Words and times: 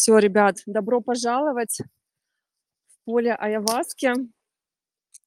Все, 0.00 0.16
ребят, 0.18 0.58
добро 0.64 1.00
пожаловать 1.00 1.80
в 2.86 3.04
поле 3.04 3.34
Аяваски. 3.34 4.12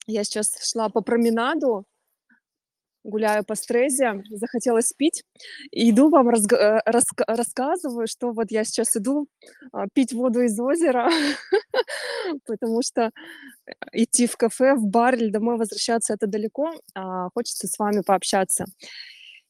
Я 0.07 0.23
сейчас 0.23 0.55
шла 0.63 0.87
по 0.87 1.01
променаду, 1.01 1.83
гуляю 3.03 3.43
по 3.43 3.55
Стрезе, 3.55 4.23
захотелось 4.29 4.93
пить. 4.93 5.25
И 5.71 5.89
иду 5.89 6.09
вам 6.09 6.29
разга- 6.29 6.55
э, 6.55 6.79
раска- 6.89 7.25
рассказываю, 7.27 8.07
что 8.07 8.31
вот 8.31 8.49
я 8.49 8.63
сейчас 8.63 8.95
иду 8.95 9.27
а, 9.73 9.87
пить 9.93 10.13
воду 10.13 10.39
из 10.39 10.57
озера, 10.57 11.09
потому 12.45 12.81
что 12.81 13.11
э, 13.65 13.71
идти 13.91 14.25
в 14.25 14.37
кафе, 14.37 14.75
в 14.75 14.85
бар 14.85 15.15
или 15.15 15.31
домой 15.31 15.57
возвращаться 15.57 16.13
это 16.13 16.27
далеко, 16.27 16.71
а 16.95 17.27
хочется 17.33 17.67
с 17.67 17.77
вами 17.77 18.03
пообщаться. 18.05 18.63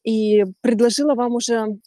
И 0.02 0.46
предложила 0.62 1.14
вам 1.14 1.34
уже 1.34 1.78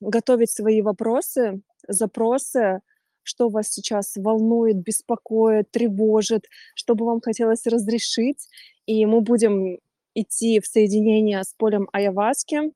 готовить 0.00 0.52
свои 0.52 0.80
вопросы, 0.80 1.60
запросы, 1.88 2.80
что 3.22 3.48
вас 3.48 3.68
сейчас 3.68 4.16
волнует, 4.16 4.76
беспокоит, 4.76 5.70
тревожит, 5.70 6.46
что 6.74 6.94
бы 6.94 7.04
вам 7.04 7.20
хотелось 7.20 7.66
разрешить. 7.66 8.48
И 8.86 9.04
мы 9.06 9.20
будем 9.20 9.78
идти 10.14 10.60
в 10.60 10.66
соединение 10.66 11.42
с 11.44 11.52
полем 11.54 11.88
Аяваски. 11.92 12.72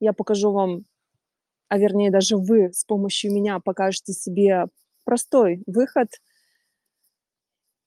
Я 0.00 0.12
покажу 0.12 0.52
вам, 0.52 0.84
а 1.68 1.78
вернее 1.78 2.10
даже 2.10 2.36
вы 2.36 2.72
с 2.72 2.84
помощью 2.84 3.32
меня 3.32 3.58
покажете 3.60 4.12
себе 4.12 4.66
простой 5.04 5.62
выход. 5.66 6.08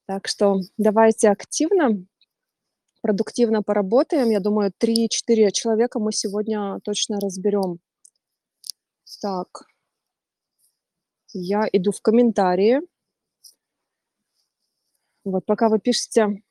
Так 0.07 0.27
что 0.27 0.61
давайте 0.77 1.29
активно, 1.29 2.05
продуктивно 3.01 3.61
поработаем. 3.61 4.29
Я 4.29 4.39
думаю, 4.39 4.71
3-4 4.71 5.51
человека 5.51 5.99
мы 5.99 6.11
сегодня 6.11 6.79
точно 6.83 7.19
разберем. 7.19 7.79
Так, 9.21 9.65
я 11.33 11.67
иду 11.71 11.91
в 11.91 12.01
комментарии. 12.01 12.81
Вот, 15.23 15.45
пока 15.45 15.69
вы 15.69 15.79
пишете 15.79 16.41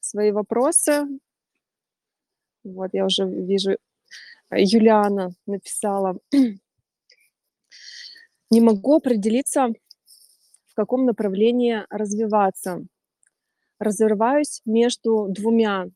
свои 0.00 0.32
вопросы, 0.32 1.06
вот 2.64 2.90
я 2.94 3.04
уже 3.04 3.26
вижу, 3.26 3.76
Юлиана 4.50 5.34
написала. 5.46 6.18
Не 8.50 8.60
могу 8.60 8.96
определиться, 8.96 9.68
в 10.66 10.74
каком 10.74 11.04
направлении 11.04 11.84
развиваться. 11.90 12.84
Разрываюсь 13.78 14.62
между 14.64 15.26
двумя, 15.28 15.88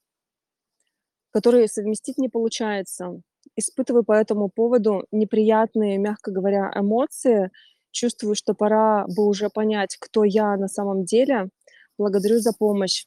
которые 1.31 1.69
совместить 1.69 2.19
не 2.19 2.29
получается. 2.29 3.21
Испытываю 3.57 4.05
по 4.05 4.13
этому 4.13 4.49
поводу 4.49 5.07
неприятные, 5.11 5.99
мягко 5.99 6.31
говоря, 6.31 6.71
эмоции. 6.75 7.51
Чувствую, 7.91 8.35
что 8.35 8.55
пора 8.55 9.07
бы 9.09 9.27
уже 9.27 9.49
понять, 9.51 9.97
кто 10.01 10.25
я 10.25 10.57
на 10.57 10.69
самом 10.69 11.05
деле. 11.05 11.49
Благодарю 11.99 12.39
за 12.39 12.53
помощь. 12.53 13.07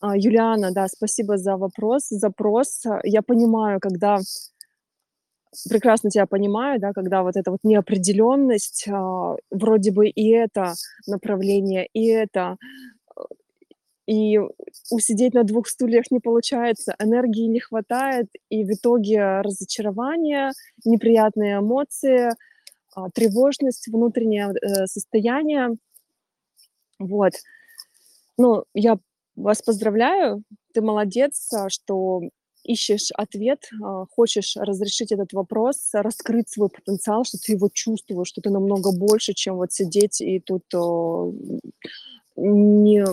А, 0.00 0.16
Юлиана, 0.16 0.72
да, 0.72 0.88
спасибо 0.88 1.36
за 1.36 1.56
вопрос, 1.56 2.08
запрос. 2.08 2.82
Я 3.04 3.22
понимаю, 3.22 3.78
когда 3.80 4.18
прекрасно 5.68 6.10
тебя 6.10 6.26
понимаю, 6.26 6.80
да, 6.80 6.92
когда 6.92 7.22
вот 7.22 7.36
эта 7.36 7.50
вот 7.50 7.60
неопределенность, 7.62 8.86
а, 8.88 9.36
вроде 9.50 9.92
бы 9.92 10.08
и 10.08 10.28
это 10.30 10.74
направление, 11.06 11.86
и 11.92 12.06
это, 12.06 12.56
э, 13.16 13.20
и 14.06 14.40
усидеть 14.90 15.34
на 15.34 15.44
двух 15.44 15.68
стульях 15.68 16.10
не 16.10 16.20
получается, 16.20 16.94
энергии 16.98 17.46
не 17.46 17.60
хватает, 17.60 18.28
и 18.48 18.64
в 18.64 18.72
итоге 18.72 19.40
разочарование, 19.42 20.52
неприятные 20.84 21.58
эмоции, 21.58 22.30
тревожность, 23.14 23.88
внутреннее 23.88 24.52
э, 24.52 24.86
состояние. 24.86 25.76
Вот. 26.98 27.32
Ну, 28.38 28.64
я 28.74 28.98
вас 29.36 29.62
поздравляю, 29.62 30.42
ты 30.74 30.82
молодец, 30.82 31.52
а, 31.52 31.68
что 31.68 32.22
ищешь 32.64 33.10
ответ, 33.14 33.68
а, 33.82 34.04
хочешь 34.10 34.56
разрешить 34.56 35.12
этот 35.12 35.32
вопрос, 35.32 35.90
раскрыть 35.92 36.48
свой 36.50 36.68
потенциал, 36.68 37.24
что 37.24 37.38
ты 37.38 37.52
его 37.52 37.68
чувствуешь, 37.72 38.28
что 38.28 38.40
ты 38.40 38.50
намного 38.50 38.92
больше, 38.92 39.32
чем 39.34 39.56
вот 39.56 39.72
сидеть 39.72 40.20
и 40.20 40.40
тут 40.40 40.64
не, 42.36 43.04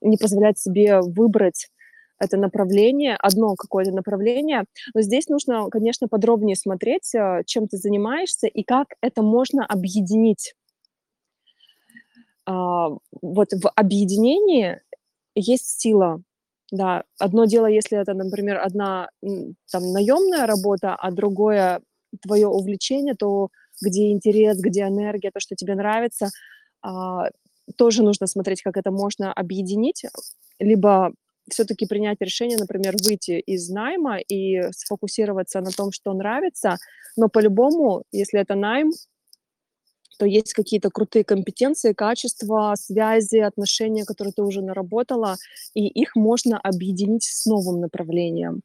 не 0.00 0.16
позволять 0.16 0.58
себе 0.58 1.00
выбрать 1.00 1.68
это 2.20 2.36
направление, 2.36 3.16
одно 3.20 3.54
какое-то 3.56 3.92
направление. 3.92 4.64
Но 4.94 5.02
здесь 5.02 5.28
нужно, 5.28 5.68
конечно, 5.70 6.08
подробнее 6.08 6.56
смотреть, 6.56 7.14
а, 7.14 7.42
чем 7.44 7.68
ты 7.68 7.76
занимаешься 7.76 8.46
и 8.46 8.62
как 8.62 8.88
это 9.02 9.22
можно 9.22 9.64
объединить. 9.66 10.54
Вот 12.46 13.52
в 13.52 13.70
объединении 13.74 14.80
есть 15.34 15.80
сила. 15.80 16.20
Да, 16.70 17.04
одно 17.18 17.44
дело, 17.44 17.66
если 17.66 17.98
это, 17.98 18.14
например, 18.14 18.58
одна 18.58 19.08
там 19.22 19.92
наемная 19.92 20.46
работа, 20.46 20.94
а 20.94 21.10
другое 21.10 21.80
твое 22.22 22.48
увлечение, 22.48 23.14
то 23.14 23.48
где 23.82 24.10
интерес, 24.10 24.58
где 24.60 24.82
энергия, 24.82 25.30
то, 25.32 25.40
что 25.40 25.56
тебе 25.56 25.74
нравится, 25.74 26.30
а, 26.82 27.28
тоже 27.76 28.02
нужно 28.02 28.26
смотреть, 28.26 28.62
как 28.62 28.76
это 28.76 28.90
можно 28.90 29.32
объединить, 29.32 30.04
либо 30.58 31.12
все-таки 31.50 31.86
принять 31.86 32.18
решение, 32.20 32.58
например, 32.58 32.94
выйти 33.06 33.32
из 33.40 33.68
найма 33.70 34.18
и 34.18 34.62
сфокусироваться 34.72 35.60
на 35.60 35.70
том, 35.70 35.92
что 35.92 36.12
нравится, 36.14 36.76
но 37.16 37.28
по-любому, 37.28 38.04
если 38.12 38.40
это 38.40 38.54
найм, 38.54 38.90
то 40.18 40.26
есть 40.26 40.52
какие-то 40.54 40.90
крутые 40.90 41.24
компетенции, 41.24 41.92
качества, 41.92 42.74
связи, 42.78 43.38
отношения, 43.38 44.04
которые 44.04 44.32
ты 44.32 44.42
уже 44.42 44.62
наработала, 44.62 45.36
и 45.74 45.86
их 45.88 46.14
можно 46.14 46.58
объединить 46.58 47.24
с 47.24 47.46
новым 47.46 47.80
направлением. 47.80 48.62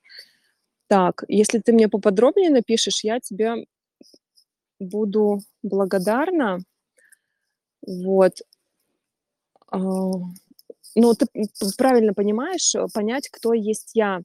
Так, 0.87 1.23
если 1.27 1.59
ты 1.59 1.73
мне 1.73 1.89
поподробнее 1.89 2.49
напишешь, 2.51 3.03
я 3.03 3.19
тебе 3.19 3.65
буду 4.79 5.39
благодарна. 5.63 6.59
Вот. 7.87 8.41
Ну, 10.95 11.13
ты 11.13 11.25
правильно 11.77 12.13
понимаешь, 12.13 12.73
понять, 12.93 13.29
кто 13.29 13.53
есть 13.53 13.91
я. 13.93 14.21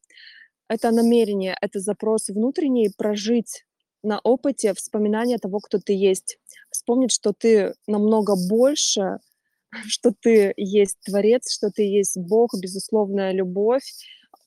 Это 0.69 0.91
намерение, 0.91 1.57
это 1.61 1.79
запрос 1.79 2.29
внутренний, 2.29 2.91
прожить 2.97 3.65
на 4.03 4.21
опыте 4.21 4.75
вспоминания 4.75 5.39
того, 5.39 5.61
кто 5.61 5.79
ты 5.79 5.93
есть. 5.93 6.39
Вспомнить, 6.71 7.13
что 7.13 7.33
ты 7.33 7.75
намного 7.87 8.35
больше, 8.49 9.19
что 9.87 10.13
ты 10.19 10.53
есть 10.57 10.99
Творец, 11.05 11.53
что 11.53 11.71
ты 11.71 11.83
есть 11.83 12.17
Бог, 12.17 12.51
безусловная 12.61 13.33
любовь, 13.33 13.85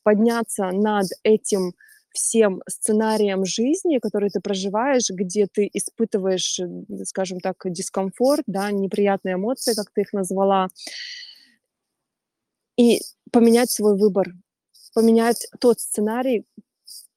подняться 0.04 0.70
над 0.72 1.08
этим 1.24 1.74
всем 2.14 2.62
сценарием 2.68 3.46
жизни, 3.46 4.00
который 4.00 4.30
ты 4.30 4.40
проживаешь, 4.40 5.10
где 5.10 5.46
ты 5.46 5.70
испытываешь, 5.72 6.60
скажем 7.06 7.40
так, 7.40 7.58
дискомфорт, 7.66 8.44
да, 8.48 8.72
неприятные 8.72 9.36
эмоции, 9.36 9.76
как 9.76 9.92
ты 9.94 10.02
их 10.02 10.14
назвала, 10.14 10.70
и 12.78 13.02
поменять 13.32 13.72
свой 13.72 13.98
выбор, 13.98 14.28
поменять 14.94 15.48
тот 15.60 15.80
сценарий, 15.80 16.46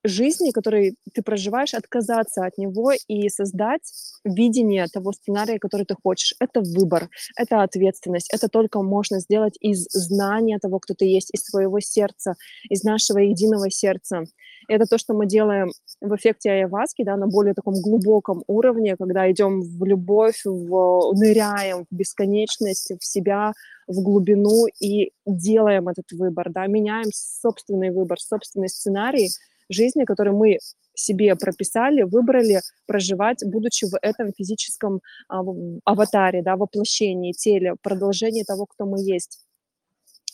жизни, 0.03 0.51
который 0.51 0.95
ты 1.13 1.21
проживаешь, 1.21 1.73
отказаться 1.73 2.45
от 2.45 2.57
него 2.57 2.91
и 3.07 3.29
создать 3.29 3.81
видение 4.23 4.85
того 4.87 5.11
сценария, 5.11 5.59
который 5.59 5.85
ты 5.85 5.95
хочешь. 6.01 6.35
Это 6.39 6.61
выбор, 6.61 7.09
это 7.35 7.63
ответственность. 7.63 8.33
Это 8.33 8.47
только 8.49 8.81
можно 8.81 9.19
сделать 9.19 9.57
из 9.59 9.85
знания 9.91 10.59
того, 10.59 10.79
кто 10.79 10.93
ты 10.93 11.05
есть, 11.05 11.33
из 11.33 11.43
своего 11.43 11.79
сердца, 11.79 12.35
из 12.69 12.83
нашего 12.83 13.19
единого 13.19 13.69
сердца. 13.69 14.23
Это 14.67 14.85
то, 14.85 14.97
что 14.97 15.13
мы 15.13 15.25
делаем 15.25 15.71
в 16.01 16.15
эффекте 16.15 16.51
Айаваски, 16.51 17.03
да, 17.03 17.17
на 17.17 17.27
более 17.27 17.53
таком 17.53 17.73
глубоком 17.81 18.43
уровне, 18.47 18.95
когда 18.95 19.29
идем 19.31 19.61
в 19.61 19.83
любовь, 19.85 20.41
в, 20.45 21.13
ныряем 21.13 21.85
в 21.89 21.95
бесконечность, 21.95 22.91
в 22.99 23.03
себя, 23.05 23.53
в 23.87 24.01
глубину 24.01 24.67
и 24.79 25.11
делаем 25.25 25.89
этот 25.89 26.11
выбор, 26.11 26.51
да, 26.51 26.67
меняем 26.67 27.09
собственный 27.13 27.91
выбор, 27.91 28.19
собственный 28.19 28.69
сценарий— 28.69 29.29
жизни, 29.73 30.05
которые 30.05 30.33
мы 30.33 30.57
себе 30.93 31.35
прописали, 31.35 32.03
выбрали 32.03 32.61
проживать, 32.85 33.43
будучи 33.45 33.85
в 33.85 33.97
этом 34.01 34.31
физическом 34.33 35.01
а, 35.27 35.41
аватаре, 35.85 36.41
да, 36.41 36.55
воплощении, 36.55 37.33
теле, 37.33 37.75
продолжении 37.81 38.43
того, 38.43 38.65
кто 38.65 38.85
мы 38.85 39.01
есть. 39.01 39.39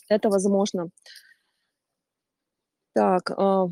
Это 0.08 0.28
возможно. 0.28 0.88
Так, 2.94 3.30
а, 3.36 3.68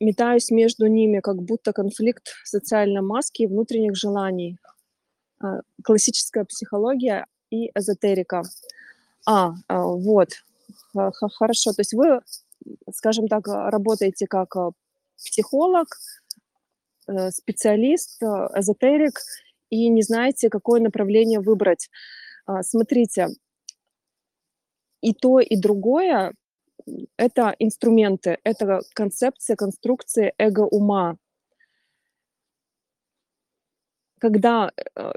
метаюсь 0.00 0.50
между 0.50 0.86
ними, 0.86 1.20
как 1.20 1.36
будто 1.42 1.72
конфликт 1.72 2.28
социальной 2.44 3.02
маски 3.02 3.42
и 3.42 3.46
внутренних 3.46 3.96
желаний. 3.96 4.58
А, 5.40 5.60
классическая 5.84 6.44
психология 6.44 7.26
и 7.50 7.70
эзотерика. 7.74 8.42
А 9.26 9.52
вот, 9.68 10.30
хорошо. 10.94 11.72
То 11.72 11.80
есть 11.80 11.92
вы 11.92 12.20
скажем 12.92 13.28
так, 13.28 13.46
работаете 13.48 14.26
как 14.26 14.54
психолог, 15.16 15.88
э, 17.08 17.30
специалист, 17.30 18.22
э, 18.22 18.26
эзотерик, 18.26 19.20
и 19.70 19.88
не 19.88 20.02
знаете, 20.02 20.50
какое 20.50 20.80
направление 20.80 21.40
выбрать. 21.40 21.88
А, 22.46 22.62
смотрите 22.62 23.28
и 25.02 25.14
то, 25.14 25.40
и 25.40 25.56
другое- 25.56 26.34
это 27.16 27.54
инструменты, 27.58 28.38
это 28.44 28.80
концепция, 28.94 29.56
конструкция 29.56 30.32
эго-ума. 30.38 31.16
Когда, 34.20 34.70
э, 34.96 35.12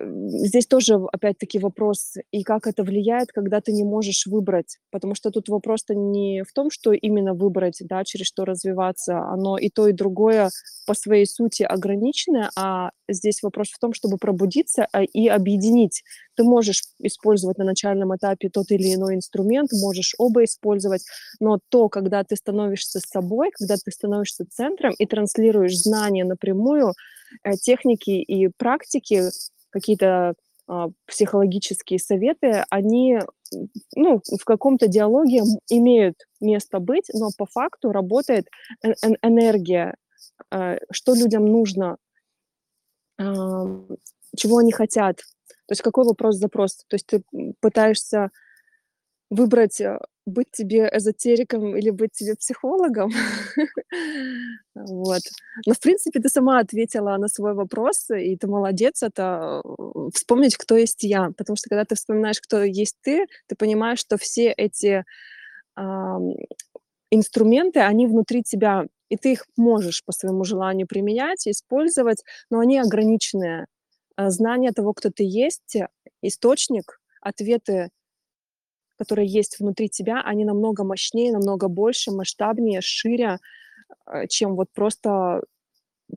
здесь 0.45 0.65
тоже 0.65 0.95
опять-таки 1.11 1.59
вопрос, 1.59 2.13
и 2.31 2.43
как 2.43 2.67
это 2.67 2.83
влияет, 2.83 3.33
когда 3.33 3.59
ты 3.59 3.73
не 3.73 3.83
можешь 3.83 4.25
выбрать. 4.25 4.77
Потому 4.91 5.13
что 5.13 5.29
тут 5.29 5.49
вопрос-то 5.49 5.93
не 5.93 6.43
в 6.43 6.53
том, 6.53 6.71
что 6.71 6.93
именно 6.93 7.33
выбрать, 7.33 7.79
да, 7.81 8.05
через 8.05 8.27
что 8.27 8.45
развиваться. 8.45 9.19
Оно 9.19 9.57
и 9.57 9.69
то, 9.69 9.87
и 9.89 9.91
другое 9.91 10.49
по 10.87 10.93
своей 10.93 11.25
сути 11.25 11.63
ограниченное, 11.63 12.49
а 12.57 12.91
здесь 13.09 13.43
вопрос 13.43 13.69
в 13.69 13.79
том, 13.79 13.93
чтобы 13.93 14.17
пробудиться, 14.17 14.87
а, 14.93 15.03
и 15.03 15.27
объединить. 15.27 16.03
Ты 16.35 16.43
можешь 16.43 16.81
использовать 16.99 17.57
на 17.57 17.65
начальном 17.65 18.15
этапе 18.15 18.49
тот 18.49 18.71
или 18.71 18.93
иной 18.93 19.15
инструмент, 19.15 19.69
можешь 19.73 20.15
оба 20.17 20.43
использовать, 20.45 21.03
но 21.41 21.59
то, 21.69 21.89
когда 21.89 22.23
ты 22.23 22.35
становишься 22.37 22.99
собой, 22.99 23.51
когда 23.51 23.75
ты 23.75 23.91
становишься 23.91 24.45
центром 24.49 24.93
и 24.97 25.05
транслируешь 25.05 25.77
знания 25.77 26.25
напрямую, 26.25 26.93
техники 27.61 28.11
и 28.11 28.47
практики, 28.49 29.23
какие-то, 29.69 30.33
а, 30.67 30.89
психологические 31.07 31.99
советы, 31.99 32.63
они, 32.69 33.19
ну, 33.95 34.21
в 34.39 34.45
каком-то 34.45 34.87
диалоге 34.87 35.41
имеют 35.69 36.15
место 36.41 36.79
быть, 36.79 37.09
но 37.13 37.29
по 37.37 37.45
факту 37.45 37.91
работает 37.91 38.47
э 38.83 38.93
эн 39.03 39.17
энергия, 39.21 39.95
э, 40.51 40.77
что 40.91 41.15
людям 41.15 41.45
нужно, 41.45 41.97
чего 44.35 44.57
они 44.57 44.71
хотят. 44.71 45.17
То 45.67 45.71
есть 45.71 45.81
какой 45.81 46.05
вопрос-запрос. 46.05 46.77
То 46.87 46.95
есть 46.95 47.07
ты, 47.07 47.23
пытаешься 47.61 48.29
выбрать, 49.29 49.79
э, 49.81 49.99
быть 50.25 50.51
тебе 50.51 50.89
эзотериком 50.93 51.75
или 51.75 51.89
быть 51.89 52.11
тебе 52.13 52.35
психологом. 52.35 53.11
Вот. 54.75 55.21
Но, 55.67 55.73
в 55.75 55.79
принципе, 55.79 56.19
ты 56.19 56.29
сама 56.29 56.59
ответила 56.59 57.15
на 57.17 57.27
свой 57.27 57.53
вопрос, 57.53 58.09
и 58.09 58.35
ты 58.35 58.47
молодец. 58.47 59.03
Это, 59.03 59.61
э, 59.63 60.09
вспомнить, 60.13 60.57
кто 60.57 60.75
есть 60.75 61.03
я. 61.03 61.29
Потому 61.37 61.55
что 61.57 61.69
когда 61.69 61.85
ты 61.85 61.95
вспоминаешь, 61.95 62.41
кто 62.41 62.63
есть 62.63 62.97
ты, 63.03 63.27
ты 63.47 63.55
понимаешь, 63.55 63.99
что 63.99 64.17
все 64.17 64.51
эти, 64.51 65.05
ам, 65.75 66.33
инструменты, 67.11 67.81
они 67.81 68.07
внутри 68.07 68.43
тебя, 68.43 68.87
и 69.09 69.17
ты 69.17 69.33
их 69.33 69.45
можешь 69.57 70.03
по 70.03 70.11
своему 70.11 70.43
желанию 70.43 70.87
применять, 70.87 71.47
использовать, 71.47 72.23
но 72.49 72.59
они 72.59 72.79
ограниченные. 72.79 73.67
А 74.15 74.31
знание 74.31 74.71
того, 74.71 74.93
кто 74.93 75.09
ты 75.11 75.23
есть, 75.23 75.77
источник, 76.23 76.99
ответы 77.21 77.89
которые 79.03 79.27
есть 79.27 79.59
внутри 79.59 79.89
тебя, 79.89 80.21
они 80.21 80.45
намного 80.45 80.83
мощнее, 80.83 81.33
намного 81.33 81.67
больше, 81.67 82.11
масштабнее, 82.11 82.81
шире, 82.81 83.39
э, 84.07 84.27
чем 84.27 84.55
вот 84.55 84.67
просто 84.73 85.41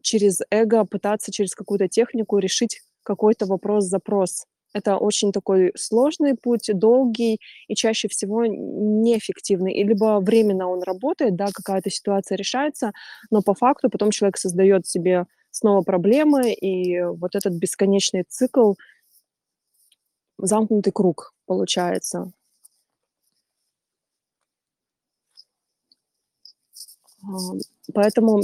через 0.03 0.41
эго 0.51 0.85
пытаться, 0.85 1.33
через 1.33 1.55
какую-то 1.55 1.89
технику 1.89 2.39
решить 2.39 2.81
какой-то 3.03 3.47
вопрос-запрос. 3.47 4.45
Это 4.75 4.99
очень 4.99 5.33
такой 5.33 5.73
сложный 5.77 6.35
путь, 6.35 6.71
долгий 6.75 7.41
и 7.69 7.75
чаще 7.75 8.09
всего 8.09 8.45
неэффективный. 8.47 9.73
И 9.73 9.85
либо 9.85 10.21
временно 10.21 10.69
он 10.69 10.83
работает, 10.83 11.35
да, 11.37 11.47
какая-то 11.53 11.91
ситуация 11.91 12.37
решается, 12.37 12.93
но 13.31 13.43
по 13.43 13.55
факту 13.55 13.89
потом 13.91 14.11
человек 14.11 14.39
создаёт 14.39 14.87
себе 14.87 15.25
снова 15.51 15.83
проблемы, 15.83 16.53
и 16.53 17.03
вот 17.03 17.35
этот 17.35 17.55
бесконечный 17.55 18.25
цикл 18.29 18.75
замкнутый 20.39 20.93
круг 20.93 21.33
получается. 21.47 22.33
Поэтому 27.95 28.43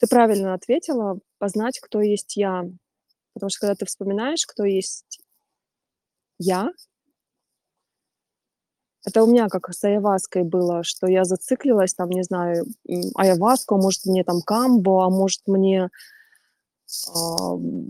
ты 0.00 0.08
правильно 0.08 0.54
ответила: 0.54 1.18
познать, 1.38 1.80
кто 1.80 2.00
есть 2.02 2.36
я. 2.36 2.64
Потому 3.34 3.50
что 3.50 3.60
когда 3.60 3.76
ты 3.76 3.86
вспоминаешь, 3.86 4.46
кто 4.46 4.64
есть 4.64 5.20
я 6.40 6.70
это 9.06 9.22
у 9.22 9.26
меня 9.26 9.48
как 9.48 9.72
с 9.72 9.82
аяhuаской 9.84 10.42
было, 10.42 10.82
что 10.82 11.06
я 11.06 11.24
зациклилась, 11.24 11.94
там, 11.94 12.10
не 12.10 12.22
знаю, 12.22 12.66
м, 12.88 13.00
аяhuаску, 13.14 13.74
а 13.76 13.78
может, 13.78 14.04
мне 14.06 14.24
там 14.24 14.42
камбу, 14.42 15.00
а 15.00 15.08
может, 15.10 15.40
мне, 15.46 15.88
ам, 17.14 17.86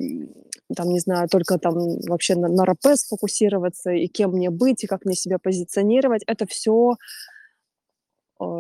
там, 0.77 0.89
не 0.91 1.01
знаю, 1.01 1.29
только 1.29 1.59
там 1.59 1.75
вообще 2.09 2.37
на 2.37 2.49
на 2.49 2.65
РП 2.67 2.97
сфокусироваться, 2.97 3.91
и 3.93 4.09
кем 4.09 4.33
мне 4.33 4.51
быть, 4.51 4.85
и 4.85 4.87
как 4.87 5.05
мне 5.05 5.15
себя 5.17 5.39
позиционировать. 5.39 6.23
Это 6.27 6.47
всё 6.47 6.93
а, 6.93 6.97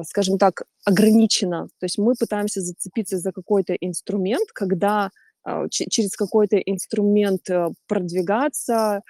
скажем 0.05 0.39
так, 0.39 0.63
ограничено. 0.85 1.69
То 1.79 1.87
есть 1.87 1.99
мы 1.99 2.15
пытаемся 2.15 2.61
зацепиться 2.61 3.19
за 3.19 3.33
какой-то 3.33 3.75
инструмент, 3.75 4.51
когда, 4.53 5.11
че 5.71 5.87
через 5.89 6.17
какой-то 6.17 6.57
инструмент, 6.59 7.49
э, 7.49 7.69
продвигаться, 7.87 9.03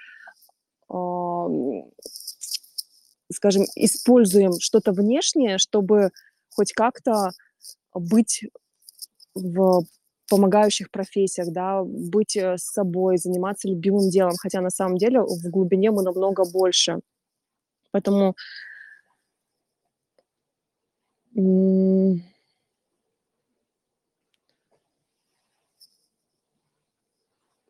скажем, 3.31 3.63
используем 3.75 4.53
что-то 4.59 4.91
внешнее, 4.91 5.57
чтобы 5.57 6.11
хоть 6.49 6.73
как-то 6.73 7.31
быть 7.93 8.43
в 9.33 9.83
помогающих 10.29 10.91
профессиях, 10.91 11.51
да, 11.51 11.83
быть, 11.83 12.37
э, 12.37 12.55
собой, 12.57 13.17
заниматься 13.17 13.67
любимым 13.67 14.09
делом, 14.09 14.33
хотя 14.37 14.61
на 14.61 14.69
самом 14.69 14.97
деле 14.97 15.21
в 15.21 15.49
глубине 15.49 15.91
мы 15.91 16.03
намного 16.03 16.45
больше. 16.45 16.99
Поэтому 17.91 18.35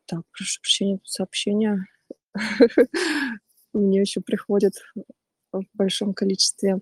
Так, 0.08 0.22
прошу 0.32 0.60
прощения, 0.60 1.00
сообщения 1.04 1.86
мне 3.74 4.00
ещё 4.00 4.20
приходят 4.22 4.74
в 5.52 5.62
большом 5.74 6.14
количестве. 6.14 6.80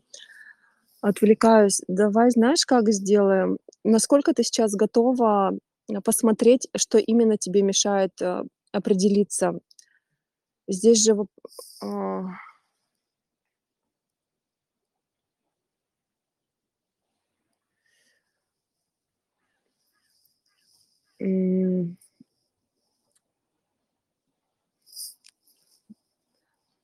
Отвлекаюсь. 1.03 1.81
Давай 1.89 2.31
знаешь, 2.31 2.67
как 2.67 2.91
сделаем? 2.91 3.59
Насколько 3.85 4.35
ты 4.35 4.45
сейчас 4.45 4.75
готова, 4.75 5.53
а, 5.95 6.01
посмотреть, 6.03 6.69
что 6.77 6.99
именно 6.99 7.39
тебе 7.39 7.63
мешает, 7.63 8.13
э, 8.21 8.43
определиться? 8.73 9.61
Здесь 10.69 11.03
же 11.05 11.15
а 11.83 12.23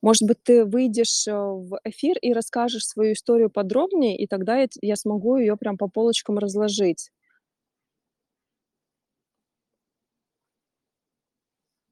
Может 0.02 0.24
быть, 0.24 0.42
ты 0.44 0.64
выйдешь, 0.64 1.26
э, 1.28 1.32
в 1.34 1.80
эфир 1.84 2.16
и 2.20 2.32
расскажешь 2.32 2.86
свою 2.86 3.14
историю 3.14 3.50
подробнее, 3.50 4.16
и 4.16 4.26
тогда 4.26 4.58
я 4.60 4.68
я 4.82 4.96
смогу 4.96 5.36
её 5.36 5.56
прям 5.56 5.76
по 5.78 5.88
полочкам 5.88 6.38
разложить. 6.38 7.10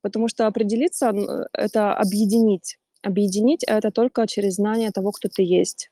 Потому 0.04 0.28
что 0.28 0.46
определиться, 0.46 1.12
э, 1.16 1.44
это 1.54 1.94
объединить. 1.94 2.76
Объединить- 3.02 3.64
это 3.66 3.90
только 3.90 4.26
через 4.26 4.56
знание 4.56 4.90
того, 4.90 5.12
кто 5.12 5.30
ты 5.34 5.42
есть. 5.42 5.88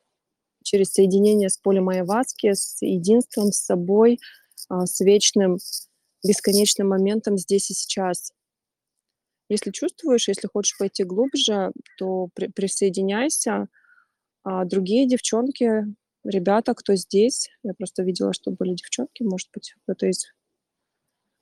Через 0.65 0.93
соединение 0.93 1.51
с 1.51 1.59
полем 1.59 1.89
аяhuаски, 1.91 2.55
с 2.55 2.83
единством, 2.83 3.53
с 3.53 3.59
собой, 3.65 4.21
а, 4.69 4.87
с 4.87 5.01
вечным, 5.01 5.59
бесконечным 6.23 6.89
моментом 6.89 7.37
здесь 7.39 7.71
и 7.71 7.75
сейчас. 7.75 8.33
Если 9.49 9.71
чувствуешь, 9.71 10.29
если 10.29 10.49
хочешь 10.49 10.79
пойти 10.79 11.05
глубже, 11.05 11.73
то 11.99 12.29
при 12.35 12.49
присоединяйся. 12.49 13.69
А 14.45 14.65
другие 14.65 15.07
девчонки, 15.07 15.85
ребята, 16.25 16.75
кто 16.75 16.95
здесь, 16.95 17.51
я 17.63 17.75
просто 17.75 18.03
видела, 18.03 18.33
что 18.33 18.51
были 18.51 18.75
девчонки, 18.75 19.23
может 19.23 19.49
быть, 19.53 19.75
кто-то 19.85 20.07
из 20.07 20.25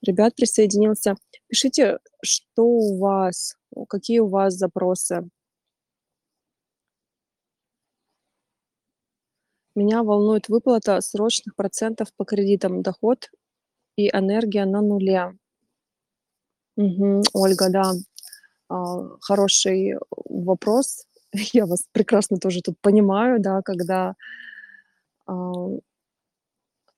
ребят 0.03 0.35
присоединился. 0.35 1.17
Пишите, 1.47 1.99
что 2.23 2.65
у 2.65 2.99
вас, 2.99 3.57
какие 3.89 4.21
у 4.21 4.29
вас 4.29 4.55
запросы. 4.55 5.29
Меня 9.75 10.03
волнует 10.03 10.49
выплата 10.49 11.01
срочных 11.01 11.55
процентов 11.55 12.13
по 12.17 12.25
кредитам, 12.25 12.83
доход 12.83 13.31
и 14.01 14.11
энергия 14.13 14.65
на 14.65 14.81
нуле. 14.81 15.33
Мгм. 16.77 17.23
Ольга, 17.35 17.69
да, 17.71 17.93
а, 18.69 19.19
хороший 19.21 19.95
вопрос. 20.25 21.07
Я 21.53 21.67
вас 21.67 21.85
прекрасно 21.93 22.39
тоже 22.39 22.63
тут 22.63 22.77
понимаю, 22.81 23.41
да, 23.41 23.63
когда, 23.63 24.15
а 25.27 25.53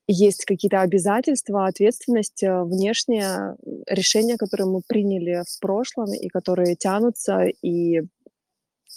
есть 0.07 0.45
какие-то 0.45 0.81
обязательства, 0.81 1.65
ответственность, 1.65 2.43
э, 2.43 2.63
внешние, 2.63 3.55
решения, 3.87 4.37
которые 4.37 4.67
мы 4.67 4.81
приняли 4.85 5.43
в 5.47 5.59
прошлом 5.59 6.13
и 6.13 6.27
которые 6.27 6.75
тянутся, 6.75 7.45
и 7.61 8.01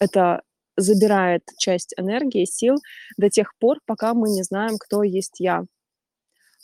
это 0.00 0.42
забирает 0.76 1.42
часть 1.58 1.94
энергии, 1.96 2.44
сил 2.44 2.76
до 3.16 3.30
тех 3.30 3.52
пор, 3.58 3.78
пока 3.86 4.14
мы 4.14 4.30
не 4.30 4.42
знаем, 4.42 4.78
кто 4.78 5.02
есть 5.02 5.40
я, 5.40 5.64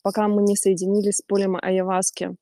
пока 0.03 0.29
мы 0.29 0.43
не 0.43 0.57
соединились 0.57 1.17
с 1.17 1.23
полем 1.23 1.57
айаваски. 1.61 2.37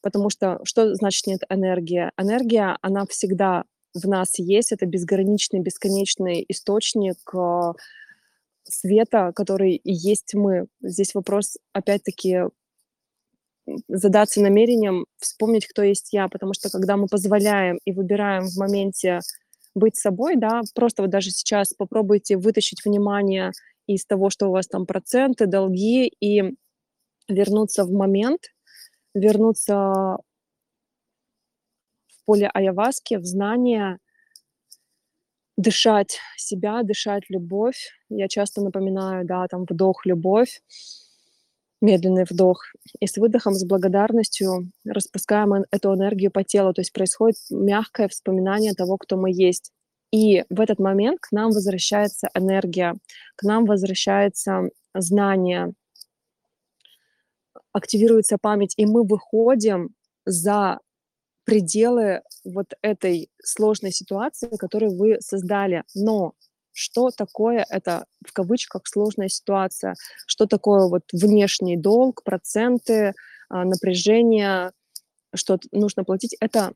Потому 0.00 0.30
что 0.30 0.60
что 0.64 0.94
значит 0.94 1.26
нет 1.26 1.42
энергии? 1.48 2.10
Энергия, 2.16 2.76
она 2.82 3.06
всегда 3.06 3.64
в 3.94 4.08
нас 4.08 4.38
есть, 4.38 4.72
это 4.72 4.86
безграничный, 4.86 5.60
бесконечный 5.60 6.44
источник 6.48 7.18
э, 7.34 7.72
света, 8.64 9.32
который 9.34 9.74
и 9.74 9.92
есть 9.92 10.34
мы. 10.34 10.66
Здесь 10.80 11.14
вопрос, 11.14 11.58
опять-таки, 11.72 12.44
задаться 13.88 14.40
намерением 14.40 15.06
вспомнить, 15.18 15.66
кто 15.66 15.82
есть 15.82 16.12
я, 16.12 16.28
потому 16.28 16.52
что 16.54 16.70
когда 16.70 16.96
мы 16.96 17.06
позволяем 17.06 17.78
и 17.84 17.92
выбираем 17.92 18.46
в 18.46 18.56
моменте 18.56 19.20
быть 19.74 19.96
собой, 19.96 20.36
да, 20.36 20.62
просто 20.74 21.02
вот 21.02 21.10
даже 21.10 21.30
сейчас 21.30 21.72
попробуйте 21.74 22.36
вытащить 22.36 22.84
внимание 22.84 23.52
из 23.86 24.04
того, 24.04 24.30
что 24.30 24.48
у 24.48 24.52
вас 24.52 24.66
там 24.66 24.86
проценты, 24.86 25.46
долги, 25.46 26.12
и 26.20 26.54
вернуться 27.28 27.84
в 27.84 27.92
момент, 27.92 28.40
вернуться 29.14 29.74
в 32.08 32.24
поле 32.24 32.48
Аяваски, 32.52 33.16
в 33.16 33.24
знание, 33.24 33.98
дышать 35.56 36.18
себя, 36.36 36.82
дышать 36.82 37.24
любовь. 37.28 37.90
Я 38.08 38.28
часто 38.28 38.62
напоминаю, 38.62 39.26
да, 39.26 39.46
там 39.48 39.64
вдох, 39.68 40.06
любовь, 40.06 40.60
медленный 41.80 42.24
вдох. 42.28 42.62
И 43.00 43.06
с 43.06 43.16
выдохом, 43.16 43.54
с 43.54 43.64
благодарностью 43.64 44.70
распускаем 44.86 45.64
эту 45.70 45.94
энергию 45.94 46.30
по 46.30 46.44
телу. 46.44 46.72
То 46.72 46.80
есть 46.80 46.92
происходит 46.92 47.36
мягкое 47.50 48.08
вспоминание 48.08 48.72
того, 48.72 48.96
кто 48.96 49.16
мы 49.16 49.30
есть. 49.30 49.72
И 50.10 50.44
в 50.50 50.60
этот 50.60 50.78
момент 50.78 51.20
к 51.20 51.32
нам 51.32 51.50
возвращается 51.50 52.28
энергия, 52.34 52.94
к 53.34 53.42
нам 53.42 53.64
возвращается 53.64 54.68
знание, 54.94 55.72
активируется 57.72 58.38
память, 58.40 58.74
и 58.76 58.86
мы 58.86 59.04
выходим 59.04 59.90
за 60.24 60.78
пределы 61.44 62.22
вот 62.44 62.66
этой 62.82 63.30
сложной 63.42 63.92
ситуации, 63.92 64.56
которую 64.56 64.96
вы 64.96 65.20
создали. 65.20 65.84
Но 65.94 66.34
что 66.72 67.10
такое 67.10 67.66
это, 67.68 68.06
в 68.26 68.32
кавычках, 68.32 68.82
сложная 68.86 69.28
ситуация, 69.28 69.94
что 70.26 70.46
такое 70.46 70.88
вот 70.88 71.02
внешний 71.12 71.76
долг, 71.76 72.22
проценты, 72.24 73.14
а, 73.48 73.64
напряжение, 73.64 74.72
что 75.34 75.58
нужно 75.72 76.04
платить, 76.04 76.36
это 76.40 76.72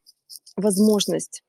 возможность. 0.57 1.43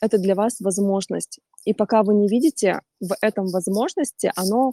Это 0.00 0.18
для 0.18 0.34
вас 0.34 0.60
возможность. 0.60 1.40
И 1.64 1.74
пока 1.74 2.02
вы 2.02 2.14
не 2.14 2.28
видите 2.28 2.80
в 3.00 3.14
этом 3.20 3.48
возможности, 3.48 4.32
оно 4.34 4.72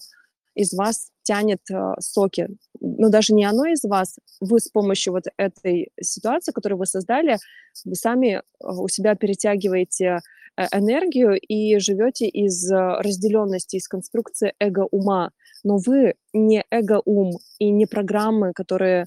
из 0.57 0.73
вас 0.73 1.11
тянет 1.23 1.61
э, 1.71 1.93
соки. 1.99 2.49
Но 2.79 3.09
даже 3.09 3.33
не 3.33 3.45
оно 3.45 3.65
из 3.65 3.83
вас, 3.83 4.17
вы 4.41 4.59
с 4.59 4.69
помощью 4.69 5.13
вот 5.13 5.25
этой 5.37 5.89
ситуации, 6.01 6.51
которую 6.51 6.79
вы 6.79 6.85
создали, 6.85 7.37
вы 7.85 7.95
сами 7.95 8.37
э, 8.37 8.41
у 8.59 8.87
себя 8.87 9.15
перетягиваете 9.15 10.19
э, 10.57 10.65
энергию 10.71 11.39
и 11.39 11.77
живете 11.77 12.27
из 12.27 12.71
разделенности, 12.71 13.75
из 13.75 13.87
конструкции 13.87 14.53
эго-ума. 14.59 15.31
Но 15.63 15.77
вы 15.77 16.15
не 16.33 16.65
эго-ум 16.71 17.33
и 17.59 17.69
не 17.69 17.85
программы, 17.85 18.53
которые 18.53 19.05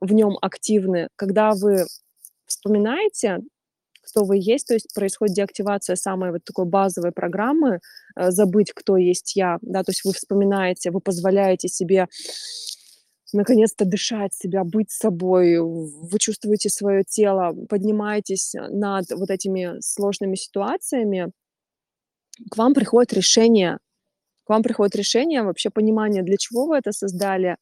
в 0.00 0.12
нем 0.12 0.36
активны. 0.42 1.08
Когда 1.16 1.52
вы 1.52 1.84
вспоминаете 2.46 3.40
кто 4.06 4.24
вы 4.24 4.38
есть, 4.40 4.66
то 4.68 4.74
есть 4.74 4.92
происходит 4.94 5.34
деактивация 5.34 5.96
самой 5.96 6.32
вот 6.32 6.44
такой 6.44 6.64
базовой 6.64 7.12
программы, 7.12 7.80
э, 8.16 8.30
забыть, 8.30 8.72
кто 8.72 8.96
есть 8.96 9.36
я, 9.36 9.58
да, 9.62 9.82
то 9.82 9.90
есть 9.90 10.04
вы 10.04 10.12
вспоминаете, 10.12 10.90
вы 10.90 11.00
позволяете 11.00 11.68
себе 11.68 12.06
наконец-то 13.32 13.84
дышать 13.84 14.32
себя, 14.34 14.64
быть 14.64 14.90
собой, 14.90 15.58
вы 15.58 16.18
чувствуете 16.18 16.68
свое 16.68 17.02
тело, 17.04 17.52
поднимаетесь 17.68 18.54
над 18.70 19.10
вот 19.10 19.30
этими 19.30 19.80
сложными 19.80 20.36
ситуациями, 20.36 21.32
к 22.50 22.56
вам 22.56 22.74
приходит 22.74 23.12
решение, 23.12 23.78
к 24.44 24.50
вам 24.50 24.62
приходит 24.62 24.94
решение, 24.96 25.42
вообще 25.42 25.70
понимание, 25.70 26.22
для 26.22 26.36
чего 26.36 26.66
вы 26.66 26.76
это 26.76 26.92
создали, 26.92 27.56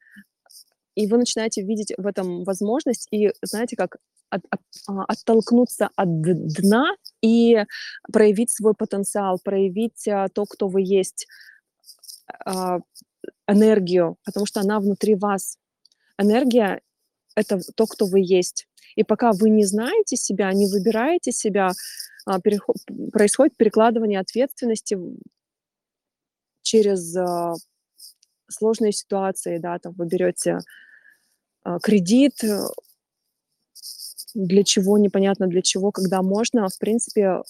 и 0.95 1.07
вы 1.07 1.17
начинаете 1.19 1.63
видеть 1.63 1.93
в 1.97 2.07
этом 2.07 2.45
возможность, 2.45 3.09
и 3.11 3.33
знаете, 3.43 3.77
как 3.77 3.97
от, 4.35 4.43
от, 4.51 4.61
а, 4.89 5.05
оттолкнуться 5.05 5.91
от 5.97 6.21
дна 6.23 6.97
и 7.23 7.65
проявить 8.13 8.51
свой 8.51 8.75
потенциал, 8.75 9.39
проявить 9.43 10.07
а, 10.09 10.29
то, 10.29 10.45
кто 10.45 10.69
вы 10.69 10.83
есть, 10.83 11.27
а, 12.45 12.81
энергию, 13.47 14.17
потому 14.25 14.47
что 14.47 14.61
она 14.61 14.81
внутри 14.81 15.15
вас. 15.15 15.59
Энергия— 16.19 16.81
это 17.37 17.61
то, 17.77 17.87
кто 17.87 18.07
вы 18.07 18.21
есть. 18.21 18.67
И 18.97 19.05
пока 19.05 19.33
вы 19.33 19.51
не 19.51 19.65
знаете 19.65 20.17
себя, 20.17 20.53
не 20.53 20.67
выбираете 20.67 21.33
себя, 21.33 21.73
переход, 22.43 22.77
происходит 23.13 23.57
перекладывание 23.57 24.21
ответственности 24.21 24.97
через 26.63 27.15
сложные 28.49 28.93
ситуации, 28.93 29.59
да, 29.59 29.79
там 29.79 29.93
вы 29.95 30.07
берете 30.07 30.59
кредит, 31.83 32.35
для 34.35 34.65
чего, 34.65 34.99
непонятно 34.99 35.47
для 35.47 35.63
чего, 35.63 35.93
когда 35.93 36.23
можно, 36.23 36.69
в 36.69 36.79
принципе, 36.79 37.43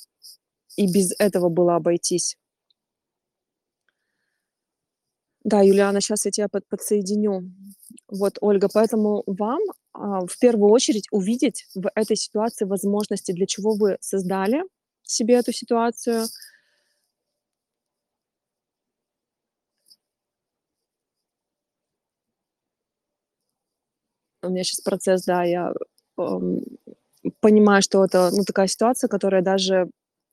и 0.77 0.87
без 0.93 1.13
этого 1.19 1.49
было 1.49 1.77
обойтись. 1.77 2.37
Да, 5.45 5.61
Юлиана, 5.61 6.01
сейчас 6.01 6.25
я 6.25 6.31
тебя 6.31 6.49
под, 6.49 6.67
подсоединю. 6.69 7.53
Вот, 8.09 8.39
Ольга, 8.41 8.69
поэтому 8.73 9.23
вам 9.27 9.61
а, 9.93 10.27
в 10.27 10.39
первую 10.39 10.71
очередь 10.71 11.07
увидеть 11.11 11.67
в 11.75 11.91
этой 11.95 12.17
ситуации 12.17 12.65
возможности, 12.65 13.33
для 13.33 13.47
чего 13.47 13.75
вы 13.75 13.99
создали 14.01 14.63
себе 15.03 15.35
эту 15.35 15.53
ситуацию. 15.53 16.27
У 24.43 24.49
меня 24.49 24.63
сейчас 24.65 24.81
процесс, 24.81 25.25
да, 25.25 25.43
я 25.45 25.73
понимаю, 27.41 27.83
что 27.83 28.05
это, 28.05 28.31
ну, 28.33 28.45
такая 28.45 28.67
ситуация, 28.67 29.09
которая 29.09 29.43
даже 29.43 29.89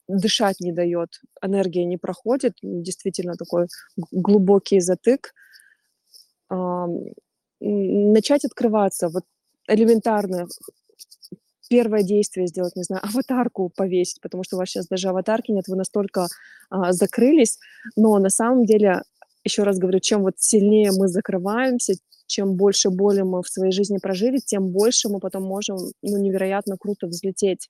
дышать 0.08 0.60
не 0.60 0.72
дает, 0.72 1.22
энергия 1.42 1.86
не 1.86 1.98
проходит, 1.98 2.54
действительно 2.62 3.36
такой 3.36 3.68
глубокий 4.12 4.80
затык. 4.80 5.34
Начать 7.60 8.46
открываться, 8.46 9.10
вот 9.10 9.24
элементарно, 9.68 10.48
первое 11.70 12.04
действие 12.04 12.48
сделать, 12.48 12.76
не 12.76 12.84
знаю, 12.84 13.02
аватарку 13.06 13.72
повесить, 13.76 14.20
потому 14.22 14.44
что 14.44 14.58
у 14.58 14.60
вас 14.60 14.70
сейчас 14.70 14.88
даже 14.88 15.08
аватарки 15.08 15.52
нет, 15.52 15.68
вы 15.68 15.78
настолько 15.78 16.28
а, 16.70 16.92
закрылись, 16.92 17.60
но 17.96 18.20
на 18.20 18.30
самом 18.30 18.66
деле, 18.66 19.04
еще 19.44 19.64
раз 19.64 19.78
говорю, 19.78 20.00
чем 20.00 20.22
вот 20.22 20.36
сильнее 20.38 20.92
мы 20.92 21.08
закрываемся, 21.08 21.96
чем 22.28 22.56
больше 22.56 22.90
боли 22.90 23.22
мы 23.22 23.42
в 23.42 23.50
своей 23.50 23.72
жизни 23.72 23.98
прожили, 23.98 24.38
тем 24.38 24.70
больше 24.70 25.10
мы 25.10 25.20
потом 25.20 25.44
можем 25.44 25.78
ну, 26.02 26.18
невероятно 26.18 26.78
круто 26.78 27.08
взлететь. 27.08 27.70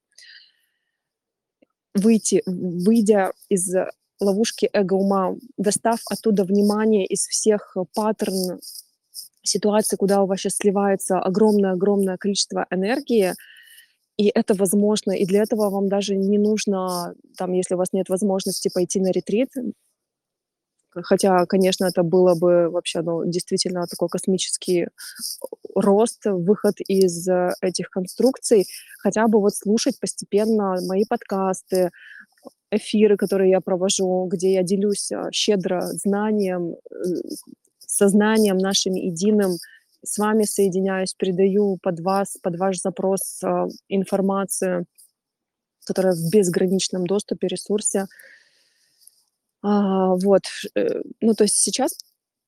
Выйти, 1.94 2.44
выйдя 2.46 3.32
из 3.50 3.74
ловушки 4.20 4.70
эго-ума, 4.72 5.36
достав 5.58 6.00
оттуда 6.10 6.44
внимание 6.44 7.06
из 7.06 7.26
всех 7.26 7.76
паттерн 7.96 8.60
ситуаций, 9.44 9.98
куда 9.98 10.22
у 10.22 10.28
вас 10.28 10.40
сейчас 10.40 10.58
сливается 10.58 11.18
огромное-огромное 11.20 12.18
количество 12.18 12.68
энергии, 12.70 13.34
и 14.18 14.32
это 14.34 14.54
возможно, 14.54 15.12
и 15.12 15.26
для 15.26 15.42
этого 15.42 15.70
вам 15.70 15.90
даже 15.90 16.16
не 16.16 16.38
нужно, 16.38 17.16
там, 17.38 17.54
если 17.54 17.74
у 17.74 17.78
вас 17.78 17.94
нет 17.94 18.10
возможности 18.10 18.70
пойти 18.72 19.00
на 19.00 19.12
ретрит, 19.12 19.50
Хотя, 20.94 21.46
конечно, 21.46 21.86
это 21.86 22.04
было 22.04 22.36
бы 22.36 22.70
вообще, 22.70 23.02
ну, 23.02 23.24
действительно 23.26 23.86
такой 23.88 24.10
космический 24.10 24.88
рост, 25.76 26.26
выход 26.26 26.76
из 26.88 27.28
э, 27.28 27.54
этих 27.62 27.90
конструкций. 27.90 28.66
Хотя 29.00 29.28
бы 29.28 29.40
вот 29.40 29.56
слушать 29.56 30.00
постепенно 30.00 30.76
мои 30.88 31.06
подкасты, 31.08 31.92
эфиры, 32.72 33.18
которые 33.18 33.52
я 33.52 33.62
провожу, 33.62 34.28
где 34.32 34.54
я 34.54 34.64
делюсь 34.64 35.12
э, 35.12 35.30
щедро 35.32 35.82
знанием, 35.82 36.74
э, 36.74 37.04
сознанием 37.80 38.58
нашим 38.58 38.94
единым, 38.94 39.52
с 40.04 40.18
вами 40.18 40.44
соединяюсь, 40.44 41.14
передаю 41.14 41.78
под 41.82 42.00
вас, 42.00 42.38
под 42.42 42.58
ваш 42.58 42.80
запрос 42.80 43.40
информацию, 43.88 44.86
которая 45.86 46.14
в 46.14 46.32
безграничном 46.32 47.06
доступе, 47.06 47.48
ресурсе. 47.48 48.08
А, 49.64 50.16
вот, 50.16 50.44
э, 50.76 51.02
ну, 51.22 51.34
то 51.34 51.44
есть 51.44 51.58
сейчас 51.58 51.98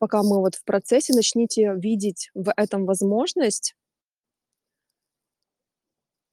пока 0.03 0.21
мы 0.21 0.39
вот 0.41 0.55
в 0.55 0.65
процессе, 0.65 1.13
начните 1.13 1.75
видеть 1.77 2.29
в 2.33 2.51
этом 2.57 2.85
возможность. 2.85 3.73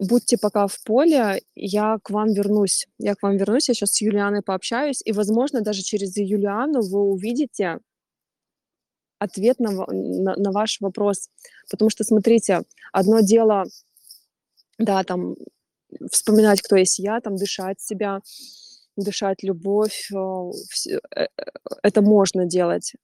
Будьте 0.01 0.37
пока 0.39 0.67
в 0.67 0.83
поле, 0.83 1.43
я 1.55 1.99
к 2.03 2.11
вам 2.11 2.33
вернусь. 2.33 2.89
Я 2.99 3.15
к 3.15 3.23
вам 3.23 3.37
вернусь, 3.37 3.69
я 3.69 3.75
сейчас 3.75 3.93
с 3.93 4.01
Юлианой 4.01 4.43
пообщаюсь, 4.43 5.03
и, 5.05 5.13
возможно, 5.13 5.61
даже 5.61 5.83
через 5.83 6.17
Юлиану 6.17 6.81
вы 6.83 7.01
увидите 7.01 7.79
ответ 9.21 9.61
на, 9.61 9.71
на, 9.71 10.35
на 10.35 10.51
ваш 10.51 10.81
вопрос. 10.81 11.29
Потому 11.71 11.91
что, 11.91 12.03
смотрите, 12.03 12.63
одно 12.93 13.21
дело, 13.21 13.67
да, 14.79 15.05
там, 15.05 15.37
вспоминать, 16.11 16.61
кто 16.61 16.75
есть 16.75 16.99
я, 16.99 17.21
там, 17.21 17.37
дышать 17.37 17.81
себя, 17.81 18.21
дышать 19.01 19.43
любовь, 19.43 20.11
э, 20.13 20.51
э, 21.17 21.27
это 21.83 22.03
можно 22.03 22.47
делать 22.47 22.95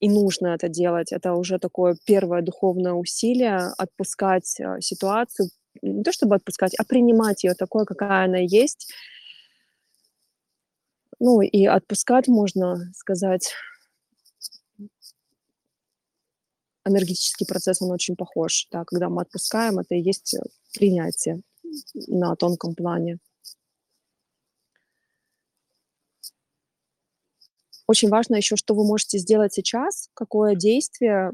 и 0.00 0.08
нужно 0.08 0.48
это 0.48 0.68
делать. 0.68 1.12
Это 1.12 1.34
уже 1.34 1.58
такое 1.58 1.96
первое 2.04 2.42
духовное 2.42 2.92
усилие, 2.92 3.72
отпускать 3.78 4.60
э, 4.60 4.80
ситуацию, 4.80 5.48
не 5.82 6.02
то 6.02 6.12
чтобы 6.12 6.36
отпускать, 6.36 6.74
а 6.78 6.84
принимать 6.84 7.44
ее 7.44 7.54
такой, 7.54 7.86
какая 7.86 8.24
она 8.24 8.38
есть. 8.38 8.92
Ну 11.20 11.40
и 11.40 11.64
отпускать 11.66 12.28
можно 12.28 12.76
сказать 12.94 13.52
энергетический 16.86 17.46
процесс, 17.46 17.80
он 17.80 17.90
очень 17.90 18.16
похож. 18.16 18.66
Да, 18.70 18.84
когда 18.84 19.08
мы 19.08 19.22
отпускаем, 19.22 19.78
это 19.78 19.94
и 19.94 20.02
есть 20.02 20.36
принятие 20.74 21.40
на 22.08 22.36
тонком 22.36 22.74
плане. 22.74 23.18
Очень 27.86 28.08
важно 28.08 28.36
еще, 28.36 28.56
что 28.56 28.74
вы 28.74 28.86
можете 28.86 29.18
сделать 29.18 29.52
сейчас, 29.52 30.08
какое 30.14 30.54
действие, 30.54 31.32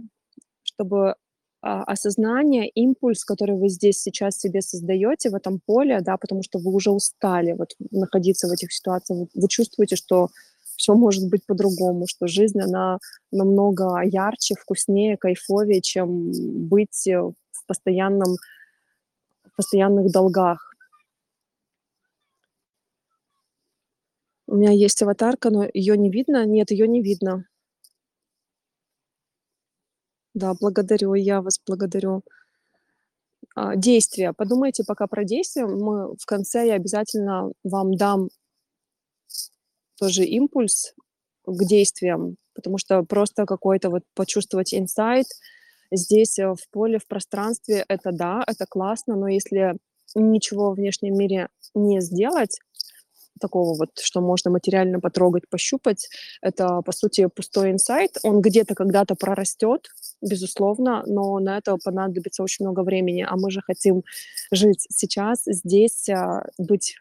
чтобы 0.62 1.14
а, 1.62 1.82
осознание, 1.84 2.68
импульс, 2.68 3.24
который 3.24 3.56
вы 3.56 3.68
здесь 3.68 4.00
сейчас 4.00 4.38
себе 4.38 4.62
создаете 4.62 5.30
в 5.30 5.34
этом 5.34 5.60
поле, 5.64 6.00
да, 6.00 6.16
потому 6.16 6.42
что 6.42 6.58
вы 6.58 6.72
уже 6.72 6.90
устали 6.90 7.52
вот 7.52 7.74
находиться 7.90 8.48
в 8.48 8.52
этих 8.52 8.72
ситуациях, 8.72 9.28
вы, 9.34 9.48
чувствуете, 9.48 9.94
что 9.94 10.28
все 10.76 10.94
может 10.94 11.28
быть 11.28 11.44
по-другому, 11.46 12.06
что 12.08 12.26
жизнь, 12.26 12.58
она 12.60 12.98
намного 13.30 14.00
ярче, 14.02 14.54
вкуснее, 14.58 15.18
кайфовее, 15.18 15.82
чем 15.82 16.32
быть 16.68 17.06
в 17.06 17.66
постоянном, 17.66 18.36
в 19.44 19.56
постоянных 19.56 20.10
долгах. 20.10 20.69
У 24.50 24.56
меня 24.56 24.72
есть 24.72 25.00
аватарка, 25.00 25.50
но 25.50 25.64
ее 25.72 25.96
не 25.96 26.10
видно. 26.10 26.44
Нет, 26.44 26.72
ее 26.72 26.88
не 26.88 27.02
видно. 27.02 27.44
Да, 30.34 30.54
благодарю, 30.60 31.14
я 31.14 31.40
вас 31.40 31.60
благодарю. 31.64 32.22
А, 33.54 33.76
действия. 33.76 34.32
Подумайте 34.32 34.82
пока 34.84 35.06
про 35.06 35.22
действия. 35.22 35.66
Мы 35.66 36.16
в 36.16 36.26
конце 36.26 36.66
я 36.66 36.74
обязательно 36.74 37.52
вам 37.62 37.94
дам 37.94 38.28
тоже 39.96 40.24
импульс 40.24 40.94
к 41.46 41.64
действиям, 41.64 42.36
потому 42.52 42.76
что 42.78 43.04
просто 43.04 43.46
какой-то 43.46 43.88
вот 43.88 44.02
почувствовать 44.16 44.74
инсайт 44.74 45.26
здесь 45.92 46.40
э, 46.40 46.54
в 46.54 46.68
поле, 46.72 46.98
в 46.98 47.06
пространстве, 47.06 47.84
это 47.86 48.10
да, 48.10 48.42
это 48.48 48.66
классно, 48.68 49.14
но 49.14 49.28
если 49.28 49.76
ничего 50.16 50.72
в 50.72 50.74
внешнем 50.74 51.16
мире 51.16 51.50
не 51.74 52.00
сделать, 52.00 52.58
такого 53.40 53.76
вот, 53.76 53.98
что 53.98 54.20
можно 54.20 54.50
материально 54.50 55.00
потрогать, 55.00 55.48
пощупать, 55.48 56.08
это, 56.42 56.82
по 56.82 56.92
сути, 56.92 57.26
пустой 57.26 57.72
инсайт. 57.72 58.18
Он 58.22 58.40
где-то 58.40 58.74
когда-то 58.74 59.14
прорастет, 59.14 59.88
безусловно, 60.22 61.02
но 61.06 61.38
на 61.38 61.58
это 61.58 61.76
понадобится 61.82 62.42
очень 62.42 62.64
много 62.64 62.82
времени. 62.82 63.26
А 63.28 63.36
мы 63.36 63.50
же 63.50 63.60
хотим 63.62 64.04
жить 64.52 64.86
сейчас, 64.90 65.42
здесь, 65.46 66.08
а, 66.08 66.46
быть 66.58 66.96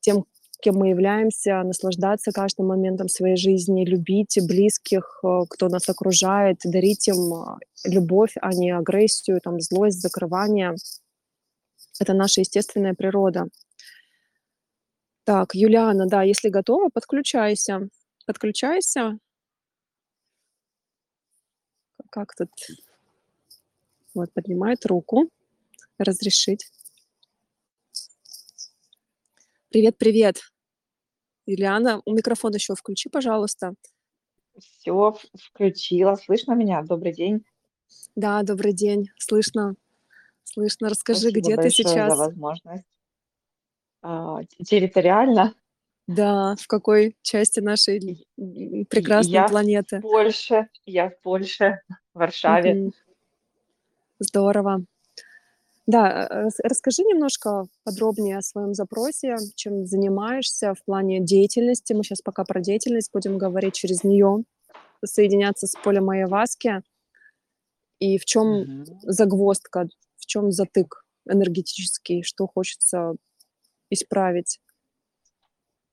тем, 0.00 0.26
кем 0.62 0.76
мы 0.76 0.90
являемся, 0.90 1.62
наслаждаться 1.64 2.30
каждым 2.30 2.68
моментом 2.68 3.08
своей 3.08 3.36
жизни, 3.36 3.84
любить 3.84 4.38
близких, 4.46 5.20
э, 5.24 5.40
кто 5.50 5.68
нас 5.68 5.88
окружает, 5.88 6.60
дарить 6.64 7.08
им 7.08 7.34
э, 7.34 7.56
любовь, 7.84 8.34
а 8.40 8.54
не 8.54 8.70
агрессию, 8.70 9.40
там, 9.42 9.60
злость, 9.60 10.00
закрывание. 10.00 10.74
Это 12.00 12.14
наша 12.14 12.40
естественная 12.40 12.94
природа. 12.94 13.48
Так, 15.24 15.54
Юлиана, 15.54 16.06
да, 16.06 16.22
если 16.22 16.48
готова, 16.48 16.88
подключайся. 16.88 17.88
Подключайся. 18.26 19.18
Как 22.10 22.34
тут? 22.34 22.50
Вот, 24.14 24.32
поднимает 24.32 24.84
руку. 24.84 25.30
Разрешить. 25.98 26.70
Привет, 29.70 29.96
привет. 29.96 30.40
Юлиана, 31.46 32.02
у 32.04 32.14
микрофон 32.14 32.52
еще 32.54 32.74
включи, 32.74 33.08
пожалуйста. 33.08 33.74
Все, 34.58 35.16
включила. 35.34 36.16
Слышно 36.16 36.52
меня? 36.52 36.82
Добрый 36.82 37.14
день. 37.14 37.44
Да, 38.16 38.42
добрый 38.42 38.72
день. 38.74 39.08
Слышно. 39.16 39.76
Слышно. 40.44 40.88
Расскажи, 40.88 41.30
Спасибо 41.30 41.40
где 41.40 41.56
ты 41.56 41.62
большое 41.62 41.70
за 41.70 41.90
сейчас? 41.90 42.18
возможность. 42.18 42.84
А, 44.02 44.40
территориально 44.64 45.54
Да, 46.08 46.56
в 46.60 46.66
какой 46.66 47.16
части 47.22 47.60
нашей 47.60 48.26
прекрасной 48.88 49.34
я 49.34 49.46
в 49.46 49.50
планеты? 49.50 50.00
Польше, 50.00 50.68
я 50.84 51.10
в 51.10 51.20
Польше, 51.22 51.80
в 52.12 52.18
Варшаве. 52.18 52.74
Мгм. 52.74 52.92
Здорово. 54.18 54.84
Да, 55.86 56.26
э, 56.30 56.42
рас 56.42 56.58
расскажи 56.62 57.02
немножко 57.02 57.66
подробнее 57.84 58.38
о 58.38 58.42
своем 58.42 58.74
запросе, 58.74 59.36
чем 59.56 59.86
занимаешься 59.86 60.74
в 60.74 60.84
плане 60.84 61.20
деятельности. 61.20 61.92
Мы 61.92 62.04
сейчас 62.04 62.22
пока 62.22 62.44
про 62.44 62.60
деятельность 62.60 63.10
будем 63.12 63.38
говорить, 63.38 63.74
через 63.74 64.04
нее 64.04 64.44
соединяться 65.04 65.66
с 65.66 65.74
полем 65.82 66.10
Айаваски. 66.10 66.82
И 67.98 68.18
в 68.18 68.24
чем 68.24 68.46
Мгм. 68.62 68.84
загвоздка, 69.02 69.88
в 70.16 70.26
чем 70.26 70.50
затык 70.52 71.04
энергетический, 71.28 72.22
что 72.22 72.46
хочется 72.46 73.14
исправить? 73.92 74.60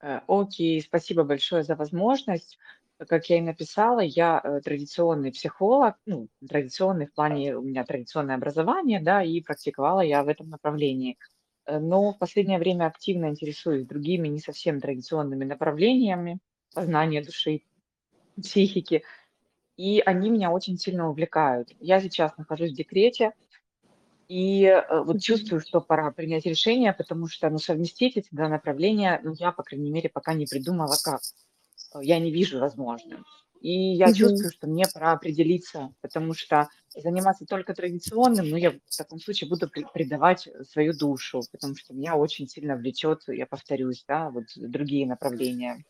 Э, 0.01 0.21
окей, 0.27 0.81
спасибо 0.81 1.23
большое 1.23 1.63
за 1.63 1.75
возможность. 1.75 2.57
Как 2.97 3.29
я 3.29 3.37
и 3.37 3.41
написала, 3.41 4.01
я 4.01 4.41
э, 4.43 4.59
традиционный 4.61 5.31
психолог, 5.31 5.95
ну, 6.05 6.27
традиционный 6.47 7.07
в 7.07 7.13
плане 7.13 7.55
у 7.55 7.61
меня 7.61 7.85
традиционное 7.85 8.35
образование, 8.35 8.99
да, 8.99 9.23
и 9.23 9.41
практиковала 9.41 10.01
я 10.01 10.23
в 10.23 10.27
этом 10.27 10.49
направлении. 10.49 11.17
Э, 11.65 11.79
Но 11.79 12.13
в 12.13 12.17
последнее 12.17 12.59
время 12.59 12.87
активно 12.87 13.27
интересуюсь 13.27 13.85
другими 13.85 14.27
не 14.27 14.39
совсем 14.39 14.79
традиционными 14.81 15.45
направлениями 15.45 16.39
познания 16.73 17.23
души, 17.23 17.63
психики, 18.41 19.03
и 19.75 20.01
они 20.05 20.29
меня 20.29 20.51
очень 20.51 20.77
сильно 20.77 21.09
увлекают. 21.09 21.69
Я 21.79 22.01
сейчас 22.01 22.37
нахожусь 22.37 22.71
в 22.71 22.75
декрете, 22.75 23.33
и 24.29 24.63
э, 24.65 25.03
вот 25.03 25.21
чувствую, 25.21 25.61
что 25.61 25.81
пора 25.81 26.11
принять 26.11 26.45
решение, 26.45 26.93
потому 26.93 27.27
что, 27.27 27.49
ну, 27.49 27.59
совместить 27.59 28.17
эти 28.17 28.29
два 28.31 28.49
направления, 28.49 29.19
ну, 29.23 29.33
я, 29.37 29.51
по 29.51 29.63
крайней 29.63 29.91
мере, 29.91 30.09
пока 30.09 30.33
не 30.35 30.47
придумала, 30.47 30.97
как. 31.03 31.21
Э, 31.95 31.99
Я 32.03 32.19
не 32.19 32.31
вижу 32.31 32.59
возможным. 32.59 33.25
И 33.61 33.71
я 33.71 34.09
Мгм. 34.09 34.15
чувствую, 34.17 34.51
что 34.51 34.67
мне 34.67 34.87
пора 34.87 35.13
определиться, 35.13 35.93
потому 36.01 36.33
что 36.33 36.69
заниматься 36.95 37.45
только 37.45 37.73
традиционным, 37.73 38.49
ну, 38.49 38.57
я 38.57 38.71
в 38.71 38.97
таком 38.97 39.19
случае 39.19 39.49
буду 39.49 39.67
пре- 39.67 39.87
предавать 39.93 40.47
свою 40.69 40.93
душу, 40.93 41.47
потому 41.51 41.75
что 41.75 41.93
меня 41.93 42.15
очень 42.15 42.47
сильно 42.47 42.75
влечет, 42.77 43.23
я 43.27 43.45
повторюсь, 43.47 44.05
да, 44.07 44.29
вот 44.31 44.45
другие 44.55 45.07
направления. 45.07 45.83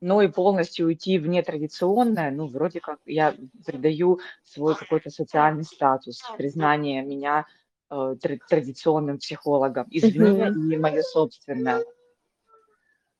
Ну 0.00 0.20
и 0.20 0.28
полностью 0.28 0.86
уйти 0.86 1.18
в 1.18 1.26
нетрадиционное, 1.26 2.30
ну, 2.30 2.46
вроде 2.46 2.80
как 2.80 2.98
я 3.04 3.34
придаю 3.66 4.20
свой 4.44 4.76
какой-то 4.76 5.10
социальный 5.10 5.64
статус, 5.64 6.22
признание 6.36 7.02
меня 7.02 7.46
э, 7.90 8.16
тра- 8.20 8.38
традиционным 8.48 9.18
психологом 9.18 9.86
извне 9.90 10.50
Мгм. 10.50 10.70
и 10.70 10.76
мое 10.76 11.02
собственное. 11.02 11.84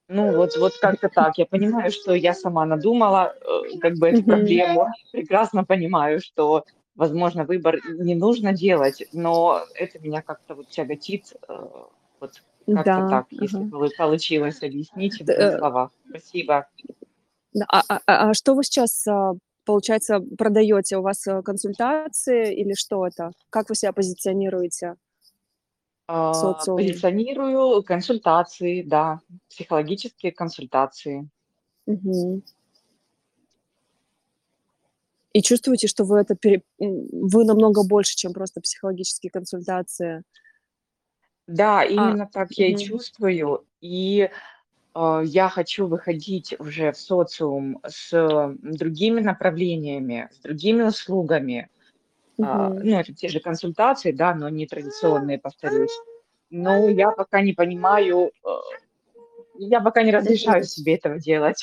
Ну, 0.09 0.37
вот, 0.37 0.57
вот 0.57 0.73
как-то 0.81 1.09
так. 1.09 1.37
Я 1.37 1.47
понимаю, 1.47 1.91
что 1.91 2.15
я 2.15 2.33
сама 2.33 2.65
надумала, 2.65 3.35
э, 3.41 3.79
как 3.81 3.95
бы 3.99 4.09
эту 4.09 4.23
проблему. 4.25 4.87
Прекрасно 5.13 5.65
понимаю, 5.65 6.21
что, 6.21 6.65
возможно, 6.95 7.45
выбор 7.45 7.79
не 7.87 8.15
нужно 8.15 8.53
делать, 8.53 9.03
но 9.13 9.65
это 9.75 9.99
меня 9.99 10.23
как-то 10.23 10.55
вот 10.55 10.69
тяготит. 10.69 11.35
э, 11.49 11.67
Вот 12.21 12.43
как-то 12.75 12.85
Да, 12.85 13.09
так, 13.09 13.27
если 13.31 13.57
ага. 13.57 13.69
полу- 13.71 13.97
получилось 13.97 14.63
объяснить 14.63 15.21
в 15.21 15.25
двух 15.25 15.39
э, 15.39 15.59
словах. 15.59 15.91
Спасибо. 16.09 16.69
а 17.69 17.83
а 17.89 18.01
а 18.07 18.31
а 18.31 18.35
что 18.35 18.55
вы 18.55 18.65
сейчас, 18.65 19.07
а, 19.07 19.33
получается, 19.65 20.21
продаете? 20.37 20.99
У 20.99 21.03
вас, 21.03 21.27
э, 21.27 21.43
консультации 21.43 22.55
или 22.55 22.75
что 22.75 23.07
это? 23.07 23.33
Как 23.51 23.69
вы 23.69 23.75
себя 23.75 23.93
позиционируете 23.93 24.97
А, 26.07 26.33
социуме? 26.35 26.89
Позиционирую 26.89 27.83
консультации, 27.83 28.83
да, 28.83 29.21
психологические 29.49 30.33
консультации. 30.33 31.29
Мгм. 31.87 32.43
И 35.35 35.43
чувствуете, 35.43 35.87
что 35.87 36.05
вы 36.05 36.19
это 36.21 36.35
пере 36.35 36.63
вы 36.79 37.45
намного 37.45 37.87
больше, 37.87 38.17
чем 38.17 38.33
просто 38.33 38.61
психологические 38.61 39.31
консультации? 39.31 40.23
Да, 41.49 41.81
А, 41.83 41.87
именно 41.89 42.29
так 42.31 42.49
я 42.59 42.69
и 42.69 42.75
мгм. 42.75 42.79
чувствую. 42.79 43.65
И, 43.81 44.31
а, 44.95 45.23
я 45.25 45.49
хочу 45.49 45.87
выходить 45.89 46.55
уже 46.61 46.93
в 46.93 46.99
социум 46.99 47.81
с, 47.87 48.13
м, 48.15 48.59
другими 48.63 49.21
направлениями, 49.21 50.29
с 50.33 50.41
другими 50.41 50.83
услугами. 50.85 51.69
А, 52.43 52.71
Мгм. 52.71 52.81
ну, 52.85 52.99
это 53.01 53.15
те 53.15 53.29
же 53.29 53.41
консультации, 53.41 54.13
да, 54.13 54.35
но 54.35 54.49
не 54.51 54.67
традиционные, 54.67 55.39
повторюсь. 55.39 55.93
Но 56.51 56.89
я 56.89 57.11
пока 57.13 57.43
не 57.43 57.53
понимаю, 57.55 58.31
э, 58.47 58.51
я 59.59 59.81
пока 59.81 60.03
не 60.05 60.13
разрешаю 60.13 60.63
Мгм. 60.63 60.69
себе 60.69 60.97
этого 60.97 61.19
делать 61.21 61.63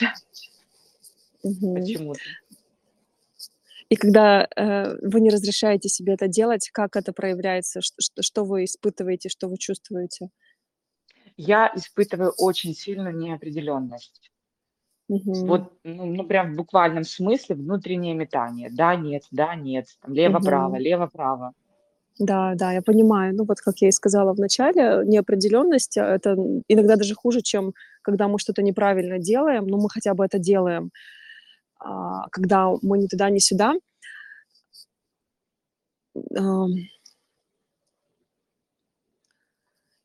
Мгм. 1.43 1.75
почему-то. 1.75 2.19
И 3.91 3.95
когда, 3.95 4.47
э, 4.55 4.95
вы 5.03 5.21
не 5.21 5.29
разрешаете 5.29 5.89
себе 5.89 6.13
это 6.13 6.27
делать, 6.27 6.69
как 6.73 6.95
это 6.95 7.13
проявляется? 7.13 7.81
Ш 7.81 7.93
что 8.19 8.43
вы 8.43 8.63
испытываете, 8.65 9.29
что 9.29 9.47
вы 9.47 9.57
чувствуете? 9.57 10.29
Я 11.37 11.71
испытываю 11.75 12.31
очень 12.37 12.73
сильную 12.73 13.15
неопределенность. 13.15 14.31
Мгм. 15.09 15.33
Вот, 15.47 15.73
ну 15.83 16.05
ну, 16.05 16.23
прям 16.25 16.53
в 16.53 16.55
буквальном 16.57 17.03
смысле 17.03 17.55
внутреннее 17.55 18.15
метание. 18.15 18.69
Да, 18.71 18.95
нет, 18.95 19.23
да, 19.31 19.55
нет, 19.55 19.85
лево-право, 20.07 20.75
Мгм. 20.75 20.81
лево-право. 20.81 21.53
Да, 22.19 22.53
да, 22.55 22.71
я 22.71 22.81
понимаю. 22.81 23.35
Ну, 23.35 23.43
вот 23.45 23.59
как 23.59 23.75
я 23.81 23.89
и 23.89 23.91
сказала 23.91 24.33
в 24.33 24.39
начале, 24.39 25.03
неопределенность- 25.05 25.97
это, 25.97 26.31
м, 26.31 26.63
иногда 26.69 26.95
даже 26.95 27.13
хуже, 27.15 27.41
чем 27.41 27.73
когда 28.01 28.27
мы 28.29 28.39
что-то 28.39 28.61
неправильно 28.63 29.19
делаем, 29.19 29.67
но 29.67 29.77
мы 29.77 29.89
хотя 29.89 30.13
бы 30.13 30.23
это 30.25 30.39
делаем. 30.39 30.91
А, 31.79 32.27
когда 32.31 32.71
мы 32.81 32.97
ни 32.97 33.07
туда, 33.07 33.29
ни 33.29 33.39
сюда 33.39 33.75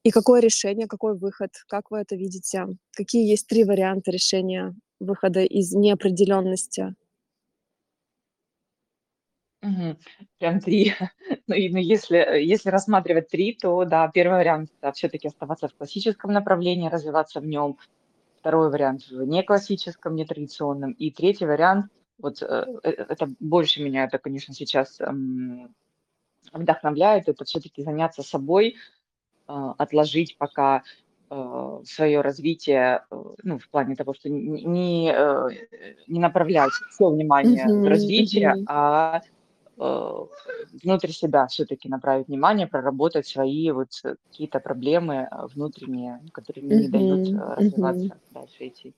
И 0.04 0.10
какое 0.10 0.40
решение, 0.40 0.86
какой 0.86 1.14
выход? 1.16 1.50
Как 1.68 1.90
вы 1.90 1.98
это 1.98 2.16
видите? 2.16 2.66
Какие 2.96 3.28
есть 3.28 3.46
3 3.46 3.64
варианта 3.64 4.10
решения 4.10 4.74
выхода 4.98 5.40
из 5.42 5.72
неопределенности? 5.74 6.94
Прям 10.38 10.60
3. 10.60 10.94
Ну 11.46 11.54
и, 11.54 11.68
ну, 11.68 11.78
если, 11.78 12.18
э, 12.18 12.42
если 12.44 12.70
рассматривать 12.70 13.28
3, 13.28 13.52
то 13.60 13.84
да, 13.84 14.08
1 14.08 14.38
вариант- 14.38 14.70
это 14.80 14.92
всё-таки 14.92 15.28
оставаться 15.28 15.68
в 15.68 15.74
классическом 15.74 16.32
направлении, 16.32 16.88
развиваться 16.88 17.40
в 17.40 17.46
нём. 17.46 17.76
2 18.42 18.70
вариант- 18.70 19.08
в 19.10 19.22
неклассическом, 19.24 20.14
нетрадиционном. 20.16 20.92
И 20.92 21.10
3 21.12 21.46
вариант, 21.46 21.86
вот, 22.18 22.42
э, 22.42 22.46
э 22.84 22.90
это 22.90 23.28
больше 23.40 23.82
меня 23.82 24.04
это, 24.04 24.18
конечно, 24.18 24.54
сейчас, 24.54 25.00
м, 25.00 25.74
вдохновляет- 26.52 27.28
это 27.28 27.44
всё-таки 27.46 27.82
заняться 27.84 28.22
собой, 28.24 28.76
а, 29.48 29.72
отложить 29.78 30.36
пока, 30.38 30.82
э, 31.30 31.80
своё 31.86 32.22
развитие, 32.22 33.04
э, 33.10 33.16
ну, 33.44 33.58
в 33.58 33.68
плане 33.70 33.96
того, 33.96 34.14
что 34.14 34.30
не, 34.30 35.12
э, 35.12 35.50
не 36.08 36.20
направлять 36.20 36.82
всё 36.88 37.10
внимание 37.10 37.72
в 37.82 37.86
Мгм, 37.86 37.88
развитие, 37.88 38.56
мгм. 38.56 38.66
а, 38.66 39.18
э, 39.18 39.20
внутрь 40.84 41.10
себя 41.10 41.46
всё-таки 41.48 41.88
направить 41.88 42.28
внимание, 42.28 42.66
проработать 42.66 43.26
свои 43.26 43.70
вот 43.72 43.88
какие-то 44.30 44.60
проблемы, 44.60 45.26
а, 45.30 45.46
внутренние, 45.48 46.20
которые 46.32 46.64
не 46.64 46.88
дают, 46.88 47.32
мгм. 47.32 47.40
развиваться, 47.54 48.20
дальше 48.30 48.68
идти. 48.68 48.94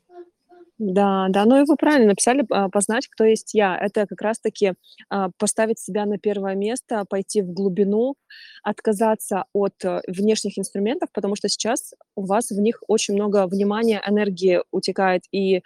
Да, 0.78 1.26
да, 1.30 1.44
ну 1.46 1.62
и 1.62 1.64
вы 1.66 1.76
правильно 1.76 2.08
написали, 2.08 2.44
а, 2.50 2.68
познать, 2.68 3.06
кто 3.08 3.24
есть 3.24 3.54
я. 3.54 3.76
Это 3.78 4.06
как 4.06 4.20
раз 4.22 4.40
таки, 4.40 4.74
а, 5.10 5.30
поставить 5.38 5.78
себя 5.78 6.06
на 6.06 6.18
1 6.18 6.54
место, 6.56 7.04
пойти 7.08 7.42
в 7.42 7.52
глубину, 7.52 8.16
отказаться 8.64 9.44
от, 9.52 9.74
э, 9.84 10.00
внешних 10.08 10.58
инструментов, 10.58 11.10
потому 11.12 11.36
что 11.36 11.48
сейчас 11.48 11.94
у 12.16 12.24
вас 12.26 12.50
в 12.50 12.60
них 12.60 12.82
очень 12.88 13.14
много 13.14 13.46
внимания, 13.46 14.02
энергии 14.08 14.62
утекает, 14.72 15.24
и, 15.32 15.58
а, 15.58 15.62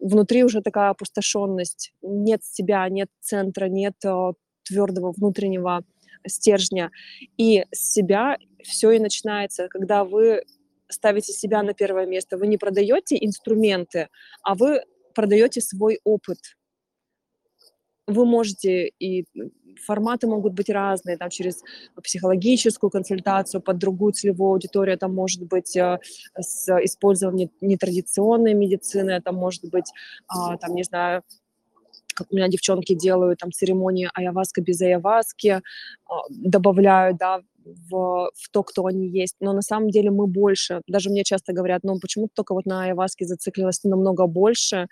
внутри 0.00 0.44
уже 0.44 0.60
такая 0.62 0.90
опустошенность. 0.90 1.92
Нет 2.02 2.44
себя, 2.44 2.88
нет 2.88 3.08
центра, 3.20 3.66
нет, 3.68 3.94
а, 4.04 4.32
твёрдого 4.64 5.12
внутреннего 5.16 5.84
стержня. 6.26 6.90
И 7.38 7.64
с 7.72 7.92
себя 7.94 8.38
всё 8.64 8.90
и 8.92 8.98
начинается, 8.98 9.68
когда 9.68 10.04
вы 10.04 10.42
ставите 10.88 11.32
себя 11.32 11.62
на 11.62 11.74
1 11.74 12.06
место. 12.06 12.36
Вы 12.38 12.46
не 12.48 12.58
продаёте 12.58 13.16
инструменты, 13.20 14.08
а 14.42 14.54
вы 14.54 14.82
продаёте 15.14 15.60
свой 15.60 16.00
опыт. 16.04 16.55
Вы 18.08 18.24
можете 18.24 18.88
и, 19.00 19.24
форматы 19.84 20.26
могут 20.26 20.54
быть 20.54 20.70
разные, 20.70 21.16
там, 21.18 21.28
через 21.30 21.62
психологическую 22.02 22.90
консультацию, 22.90 23.60
под 23.60 23.78
другую 23.78 24.12
целевую 24.12 24.52
аудиторию. 24.52 24.94
Это 24.94 25.08
может 25.08 25.42
быть, 25.42 25.76
а, 25.76 25.98
с 26.38 26.68
использованием 26.84 27.50
нетрадиционной 27.60 28.54
медицины, 28.54 29.10
это 29.10 29.32
может 29.32 29.64
быть, 29.70 29.92
а, 30.28 30.56
там, 30.56 30.74
не 30.74 30.84
знаю, 30.84 31.22
как 32.14 32.28
у 32.32 32.36
меня 32.36 32.48
девчонки 32.48 32.94
делают, 32.94 33.40
там, 33.40 33.52
церемонии 33.52 34.08
аяhuasca 34.14 34.62
без 34.62 34.80
аяhuasки, 34.80 35.60
а, 36.08 36.14
добавляют, 36.30 37.18
да, 37.18 37.42
в 37.90 38.30
в 38.34 38.50
то, 38.52 38.62
кто 38.62 38.86
они 38.86 39.08
есть. 39.08 39.36
Но 39.40 39.52
на 39.52 39.62
самом 39.62 39.90
деле 39.90 40.10
мы 40.10 40.26
больше. 40.26 40.82
Даже 40.88 41.10
мне 41.10 41.24
часто 41.24 41.52
говорят: 41.52 41.82
"Ну, 41.84 41.98
почему 42.00 42.26
ты 42.28 42.32
тока 42.36 42.54
вот 42.54 42.66
на 42.66 42.84
аяhuasке 42.84 43.26
зациклилась? 43.26 43.80
Ты 43.80 43.88
намного 43.90 44.26
больше 44.26 44.86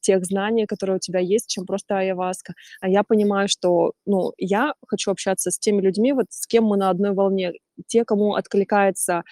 тех 0.00 0.24
знаний, 0.26 0.66
которые 0.66 0.96
у 0.96 1.00
тебя 1.00 1.20
есть, 1.20 1.48
чем 1.50 1.66
просто 1.66 1.96
аяhuasca". 2.00 2.52
А 2.80 2.88
я 2.88 3.02
понимаю, 3.04 3.48
что, 3.48 3.92
ну, 4.06 4.32
я 4.38 4.74
хочу 4.88 5.10
общаться 5.12 5.50
с 5.50 5.58
теми 5.58 5.82
людьми, 5.82 6.12
вот 6.12 6.26
с 6.30 6.46
кем 6.46 6.64
мы 6.64 6.76
на 6.78 6.90
одной 6.90 7.12
волне. 7.14 7.52
Те, 7.88 8.04
кому 8.04 8.34
откликается 8.34 9.22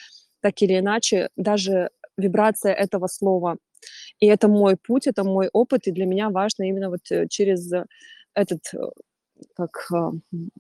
так 0.43 0.63
или 0.63 0.79
иначе 0.79 1.31
даже 1.37 1.91
вибрация 2.19 2.73
этого 2.75 3.09
слова. 3.09 3.57
И 4.21 4.27
это 4.29 4.49
мой 4.49 4.77
путь, 4.77 5.07
это 5.09 5.25
мой 5.25 5.49
опыт, 5.53 5.87
и 5.89 5.93
для 5.93 6.07
меня 6.07 6.31
важно 6.31 6.65
именно 6.65 6.91
вот, 6.91 7.01
э, 7.13 7.27
через 7.31 7.73
этот, 8.35 8.61
э, 8.75 8.79
как, 9.57 9.71
м, 9.93 10.51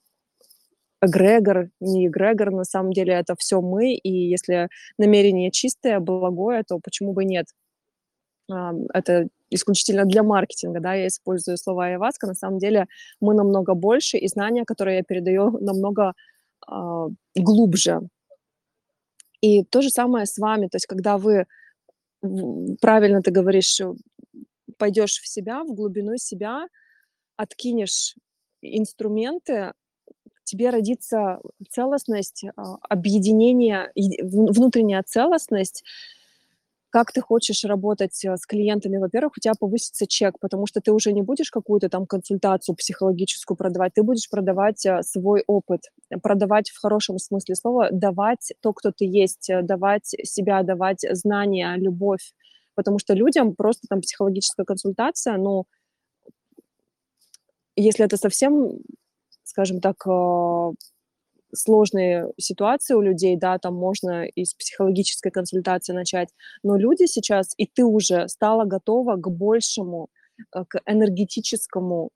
эгрегор, 1.03 1.71
не 1.81 2.07
эгрегор, 2.09 2.51
на 2.53 2.65
самом 2.65 2.93
деле 2.93 3.15
это 3.15 3.35
всё 3.39 3.61
мы, 3.61 3.95
и 3.95 4.11
если 4.11 4.69
намерение 4.99 5.51
чистое, 5.51 6.01
благое, 6.01 6.63
то 6.67 6.79
почему 6.83 7.13
бы 7.13 7.25
нет? 7.25 7.47
Это 8.95 9.29
исключительно 9.51 10.05
для 10.05 10.23
маркетинга, 10.23 10.81
да, 10.81 10.95
я 10.95 11.07
использую 11.09 11.57
слово 11.59 11.87
аяhuasca. 11.89 12.27
На 12.27 12.35
самом 12.35 12.59
деле 12.59 12.87
мы 13.21 13.35
намного 13.35 13.75
больше, 13.75 14.19
и 14.19 14.29
знания, 14.29 14.65
которые 14.65 14.99
я 14.99 15.03
передаю, 15.05 15.51
намного, 15.61 16.13
а, 16.67 17.09
глубже. 17.37 18.01
И 19.43 19.65
то 19.65 19.83
же 19.83 19.91
самое 19.91 20.27
с 20.27 20.39
вами. 20.39 20.69
То 20.69 20.77
есть 20.77 20.87
когда 20.87 21.19
вы, 21.19 21.47
правильно 22.81 23.23
ты 23.23 23.31
говоришь, 23.31 23.81
э, 23.81 23.95
пойдёшь 24.79 25.21
в 25.21 25.29
себя, 25.29 25.65
в 25.65 25.75
глубину 25.75 26.17
себя, 26.19 26.67
откинешь 27.37 28.17
инструменты, 28.63 29.73
тебе 30.47 30.71
родится 30.71 31.41
целостность, 31.71 32.45
а, 32.57 32.77
объединение, 32.89 33.93
внутренняя 34.23 35.03
целостность. 35.03 35.85
Как 36.91 37.13
ты 37.13 37.21
хочешь 37.21 37.65
работать, 37.65 38.25
а, 38.25 38.37
с 38.39 38.47
клиентами? 38.47 38.97
Во-первых, 38.97 39.35
у 39.37 39.41
тя 39.41 39.53
повысится 39.59 40.07
чек, 40.07 40.39
потому 40.41 40.67
что 40.67 40.81
ты 40.81 40.93
уже 40.93 41.13
не 41.13 41.21
будешь 41.23 41.51
какую-то 41.51 41.89
там 41.91 42.07
консультацию 42.07 42.77
психологическую 42.77 43.57
продавать, 43.57 43.93
ты 43.95 44.03
будешь 44.03 44.31
продавать, 44.31 44.87
а, 44.87 45.03
свой 45.03 45.43
опыт. 45.47 45.83
Продавать 46.23 46.71
в 46.71 46.81
хорошем 46.81 47.19
смысле 47.19 47.55
слова, 47.57 47.89
давать 47.91 48.55
то, 48.63 48.73
кто 48.73 48.93
ты 48.93 49.05
есть, 49.05 49.51
э, 49.51 49.63
давать 49.63 50.07
себя, 50.07 50.63
давать 50.63 51.05
знания, 51.13 51.75
любовь. 51.77 52.33
Потому 52.75 52.99
что 52.99 53.15
людям 53.15 53.55
просто 53.55 53.87
там 53.89 54.01
психологическая 54.01 54.65
консультация, 54.65 55.37
ну 55.37 55.67
если 57.77 58.05
это 58.05 58.17
совсем, 58.17 58.79
скажем 59.57 59.81
так, 59.81 60.07
а, 60.07 60.73
сложные 61.55 62.33
ситуации 62.39 62.95
у 62.95 63.01
людей, 63.01 63.37
да, 63.37 63.59
там 63.59 63.75
можно 63.75 64.27
и 64.27 64.45
с 64.45 64.55
психологической 64.55 65.33
консультации 65.33 65.95
начать. 65.95 66.29
Но 66.63 66.77
люди 66.77 67.07
сейчас, 67.07 67.55
и 67.57 67.67
ты 67.67 67.85
уже 67.85 68.29
стала 68.29 68.67
готова 68.67 69.17
к 69.17 69.31
большему, 69.31 70.09
а, 70.53 70.65
к 70.67 70.83
энергетическому 70.87 72.11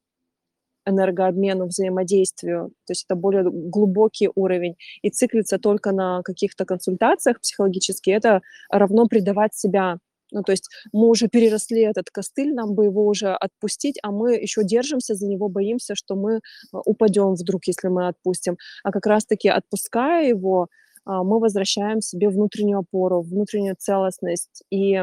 энергообмену, 0.87 1.66
взаимодействию. 1.66 2.68
То 2.87 2.92
есть 2.92 3.07
это 3.09 3.16
более 3.16 3.44
глубокий 3.50 4.29
уровень. 4.35 4.76
И 5.03 5.11
циклиться 5.11 5.59
только 5.59 5.92
на 5.92 6.22
каких-то 6.22 6.64
консультациях 6.66 7.40
психологически- 7.40 8.11
это 8.11 8.42
равно 8.70 9.07
предавать 9.07 9.55
себя. 9.55 9.98
Ну, 10.32 10.42
то 10.42 10.52
есть 10.52 10.68
мы 10.92 11.08
уже 11.08 11.28
переросли 11.28 11.82
этот 11.82 12.10
костыль, 12.10 12.54
нам 12.54 12.74
бы 12.74 12.84
его 12.86 13.06
уже 13.06 13.32
отпустить, 13.34 13.98
а 14.02 14.10
мы 14.12 14.34
ещё 14.34 14.62
держимся 14.62 15.14
за 15.14 15.26
него, 15.26 15.48
боимся, 15.48 15.94
что 15.94 16.14
мы, 16.16 16.40
а, 16.72 16.78
упадём 16.84 17.34
вдруг, 17.34 17.66
если 17.66 17.88
мы 17.88 18.08
отпустим. 18.08 18.56
А 18.84 18.92
как 18.92 19.06
раз 19.06 19.26
таки, 19.26 19.48
отпуская 19.48 20.28
его, 20.28 20.68
а, 21.04 21.22
мы 21.24 21.40
возвращаем 21.40 22.00
себе 22.00 22.28
внутреннюю 22.28 22.80
опору, 22.80 23.22
внутреннюю 23.22 23.76
целостность. 23.78 24.62
И, 24.70 24.96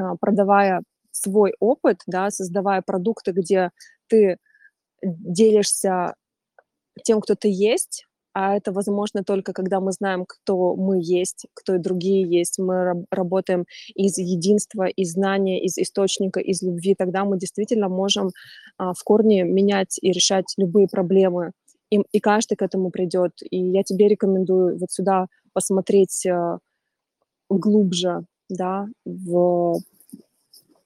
а, 0.00 0.16
продавая 0.20 0.82
свой 1.12 1.54
опыт, 1.60 2.00
да, 2.08 2.30
создавая 2.30 2.82
продукты, 2.82 3.32
где 3.32 3.70
ты 4.08 4.38
делишься 5.02 6.14
тем, 7.04 7.20
кто 7.22 7.34
ты 7.36 7.48
есть, 7.50 8.05
а 8.38 8.54
это 8.54 8.70
возможно 8.70 9.24
только 9.24 9.54
когда 9.54 9.80
мы 9.80 9.92
знаем, 9.92 10.26
кто 10.26 10.76
мы 10.76 10.98
есть, 11.00 11.46
кто 11.54 11.76
и 11.76 11.78
другие 11.78 12.20
есть. 12.28 12.58
Мы 12.58 12.84
раб- 12.84 13.06
работаем 13.10 13.64
из 13.94 14.18
единства, 14.18 14.84
из 14.84 15.12
знания, 15.12 15.64
из 15.64 15.78
источника, 15.78 16.38
из 16.38 16.60
любви. 16.60 16.94
Тогда 16.94 17.24
мы 17.24 17.38
действительно 17.38 17.88
можем 17.88 18.32
а, 18.76 18.92
в 18.92 19.02
корне 19.04 19.42
менять 19.42 19.98
и 20.02 20.12
решать 20.12 20.52
любые 20.58 20.86
проблемы. 20.86 21.52
И, 21.90 22.02
и 22.12 22.20
каждый 22.20 22.56
к 22.56 22.62
этому 22.62 22.90
придет. 22.90 23.32
И 23.50 23.56
я 23.56 23.82
тебе 23.82 24.06
рекомендую 24.06 24.76
вот 24.76 24.90
сюда 24.90 25.28
посмотреть 25.54 26.26
а, 26.26 26.58
глубже, 27.48 28.26
да, 28.50 28.86
в, 29.06 29.80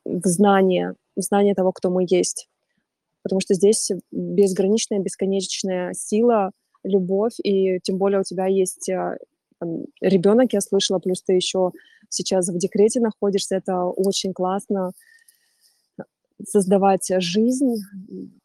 в 0.05 0.25
знание, 0.25 0.95
в 1.17 1.23
знание 1.23 1.57
того, 1.57 1.73
кто 1.73 1.91
мы 1.91 2.07
есть. 2.09 2.49
Потому 3.25 3.41
что 3.41 3.55
здесь 3.55 3.91
безграничная, 4.13 5.01
бесконечная 5.01 5.95
сила, 5.95 6.53
любовь, 6.85 7.35
и 7.43 7.79
тем 7.81 7.99
более 7.99 8.21
у 8.21 8.25
тебя 8.25 8.47
есть 8.47 8.88
а, 8.90 9.16
ребенок, 10.01 10.53
я 10.53 10.61
слышала, 10.61 10.99
плюс 10.99 11.23
ты 11.23 11.35
еще 11.35 11.73
сейчас 12.09 12.49
в 12.49 12.59
декрете 12.59 13.01
находишься, 13.01 13.57
это 13.57 13.85
очень 13.85 14.33
классно 14.33 14.93
создавать 16.47 17.11
жизнь, 17.19 17.77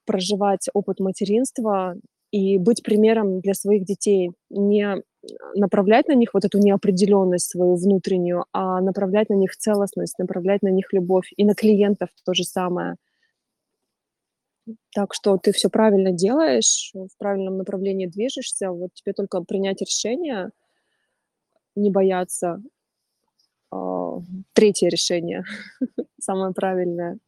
проживать 0.05 0.67
опыт 0.73 0.99
материнства 0.99 1.95
и 2.31 2.57
быть 2.57 2.83
примером 2.83 3.39
для 3.39 3.53
своих 3.53 3.85
детей, 3.85 4.31
не 4.49 5.01
направлять 5.55 6.07
на 6.07 6.13
них 6.13 6.33
вот 6.33 6.45
эту 6.45 6.59
неопределенность 6.59 7.49
свою 7.49 7.75
внутреннюю, 7.75 8.45
а 8.51 8.81
направлять 8.81 9.29
на 9.29 9.35
них 9.35 9.55
целостность, 9.55 10.19
направлять 10.19 10.61
на 10.61 10.69
них 10.69 10.91
любовь 10.91 11.31
и 11.35 11.45
на 11.45 11.55
клиентов 11.55 12.09
то 12.25 12.33
же 12.33 12.43
самое. 12.43 12.95
Так 14.93 15.13
что 15.13 15.37
ты 15.37 15.51
все 15.51 15.69
правильно 15.69 16.11
делаешь, 16.11 16.91
в 16.93 17.17
правильном 17.17 17.57
направлении 17.57 18.07
движешься. 18.07 18.71
Вот 18.71 18.93
тебе 18.93 19.13
только 19.13 19.41
принять 19.41 19.81
решение, 19.81 20.51
не 21.75 21.91
бояться. 21.91 22.61
А, 23.71 24.19
третье 24.53 24.89
решение, 24.89 25.43
самое 26.19 26.53
правильное. 26.53 27.19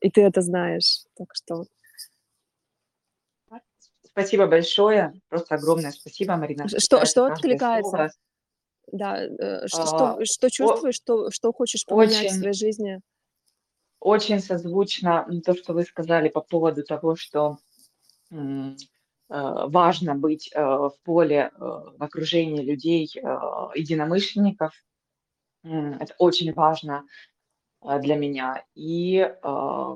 И 0.00 0.10
ты 0.10 0.22
это 0.22 0.40
знаешь. 0.40 1.04
Так 1.16 1.34
что 1.34 1.64
Спасибо 4.12 4.46
большое. 4.46 5.14
Просто 5.28 5.54
огромное 5.54 5.90
спасибо, 5.90 6.36
Марина. 6.36 6.68
что 6.68 7.06
что 7.06 7.26
откликается? 7.26 8.10
Да, 8.92 9.24
э, 9.24 9.66
что 9.68 9.86
что 9.86 10.16
А, 10.18 10.24
что 10.24 10.46
о 10.48 10.50
чувствуешь, 10.50 10.96
что 10.96 11.30
что 11.30 11.52
хочешь 11.52 11.86
поменять 11.86 12.14
в 12.14 12.20
очень 12.26 12.38
своей 12.38 12.52
жизни? 12.52 13.00
Очень 14.02 14.40
созвучно, 14.40 15.26
то, 15.44 15.54
что 15.54 15.74
вы 15.74 15.84
сказали 15.84 16.28
по 16.28 16.40
поводу 16.40 16.82
того, 16.82 17.14
что, 17.14 17.58
э, 18.32 18.74
важно 19.28 20.16
быть, 20.16 20.50
э, 20.52 20.60
в 20.60 20.94
поле, 21.04 21.50
э, 21.54 21.58
в 21.58 22.02
окружении 22.02 22.62
людей, 22.64 23.08
единомышленников. 23.74 24.72
Это 25.64 26.14
очень 26.18 26.52
важно, 26.52 27.04
для 28.00 28.14
меня. 28.14 28.64
И, 28.76 29.28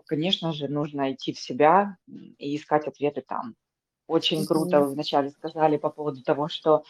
конечно 0.07 0.53
же, 0.53 0.67
нужно 0.69 1.13
идти 1.13 1.33
в 1.33 1.39
себя, 1.39 1.97
и 2.09 2.57
искать 2.57 2.89
ответы 2.89 3.23
там. 3.23 3.55
Очень 4.09 4.45
круто 4.47 4.81
вы 4.81 4.93
вначале 4.93 5.31
сказали 5.31 5.77
по 5.77 5.91
поводу 5.91 6.23
того, 6.23 6.49
что 6.49 6.83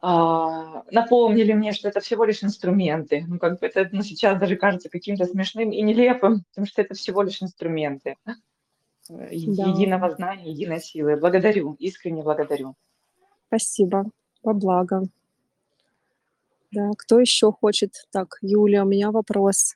напомнили 0.00 1.52
мне, 1.52 1.72
что 1.72 1.88
это 1.88 2.00
всего 2.00 2.24
лишь 2.24 2.44
инструменты. 2.44 3.24
Ну, 3.26 3.38
как 3.38 3.58
бы 3.58 3.66
это 3.66 3.88
ну, 3.90 4.02
сейчас 4.02 4.38
даже 4.38 4.56
кажется 4.56 4.88
каким-то 4.88 5.24
смешным 5.24 5.72
и 5.72 5.82
нелепым, 5.82 6.44
потому 6.50 6.66
что 6.66 6.82
это 6.82 6.94
всего 6.94 7.22
лишь 7.22 7.42
инструменты 7.42 8.16
э, 8.26 8.34
Да, 9.08 9.24
единого 9.26 10.14
знания, 10.14 10.52
единой 10.52 10.80
силы. 10.80 11.16
Благодарю, 11.16 11.74
искренне 11.80 12.22
благодарю. 12.22 12.74
спасибо. 13.48 14.04
Во 14.42 14.54
благо. 14.54 15.02
Да, 16.70 16.90
кто 16.96 17.18
еще 17.18 17.50
хочет? 17.50 18.06
Так, 18.10 18.38
Юля, 18.42 18.84
у 18.84 18.88
меня 18.88 19.10
вопрос. 19.10 19.74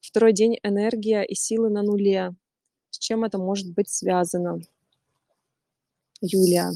Второй 0.00 0.32
день 0.32 0.58
энергия 0.62 1.22
и 1.22 1.34
силы 1.34 1.70
на 1.70 1.82
нуле. 1.82 2.34
С 2.90 2.98
чем 2.98 3.24
это 3.24 3.38
может 3.38 3.72
быть 3.74 3.88
связано? 3.88 4.60
Юлия. 6.20 6.70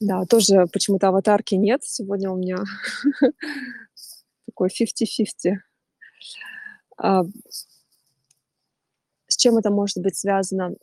Да, 0.00 0.24
тоже 0.24 0.66
почему-то 0.72 1.08
аватарки 1.08 1.54
нет. 1.54 1.82
Сегодня 1.84 2.30
у 2.30 2.36
меня 2.36 2.58
такой 4.46 4.68
50-50. 4.68 5.56
А, 6.96 7.22
с 9.28 9.36
чем 9.36 9.58
это 9.58 9.70
может 9.70 9.98
быть 9.98 10.16
связано? 10.16 10.74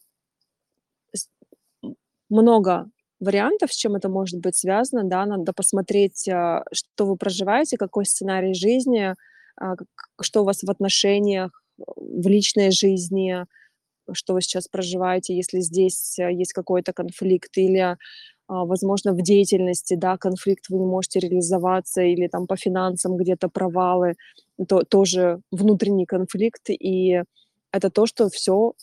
Много 2.30 2.90
вариантов, 3.20 3.74
с 3.74 3.76
чем 3.76 3.96
это 3.96 4.10
может 4.10 4.40
быть 4.40 4.56
связано, 4.56 5.04
да, 5.04 5.26
надо 5.26 5.54
посмотреть, 5.54 6.28
а, 6.30 6.64
что 6.72 7.06
вы 7.06 7.18
проживаете, 7.18 7.78
какой 7.78 8.06
сценарий 8.06 8.54
жизни, 8.54 9.16
а, 9.60 9.76
что 10.22 10.42
у 10.42 10.46
вас 10.46 10.62
в 10.62 10.70
отношениях, 10.70 11.64
в 11.78 12.28
личной 12.28 12.72
жизни, 12.72 13.46
что 14.14 14.34
вы 14.34 14.42
сейчас 14.42 14.68
проживаете, 14.68 15.36
если 15.36 15.60
здесь 15.60 16.18
а, 16.20 16.32
есть 16.32 16.54
какой-то 16.54 16.94
конфликт, 16.94 17.58
или, 17.58 17.80
а, 17.80 17.98
возможно, 18.48 19.14
в 19.14 19.22
деятельности, 19.22 19.96
да, 19.96 20.18
конфликт, 20.18 20.70
вы 20.70 20.80
не 20.80 20.86
можете 20.86 21.20
реализоваться, 21.20 22.02
или 22.02 22.28
там 22.28 22.48
по 22.48 22.56
финансам 22.58 23.18
где-то 23.18 23.50
провалы, 23.50 24.16
то 24.68 24.82
тоже 24.84 25.42
внутренний 25.52 26.06
конфликт, 26.06 26.70
и 26.70 27.22
это 27.72 27.90
то, 27.90 28.06
что 28.06 28.30
все 28.30 28.74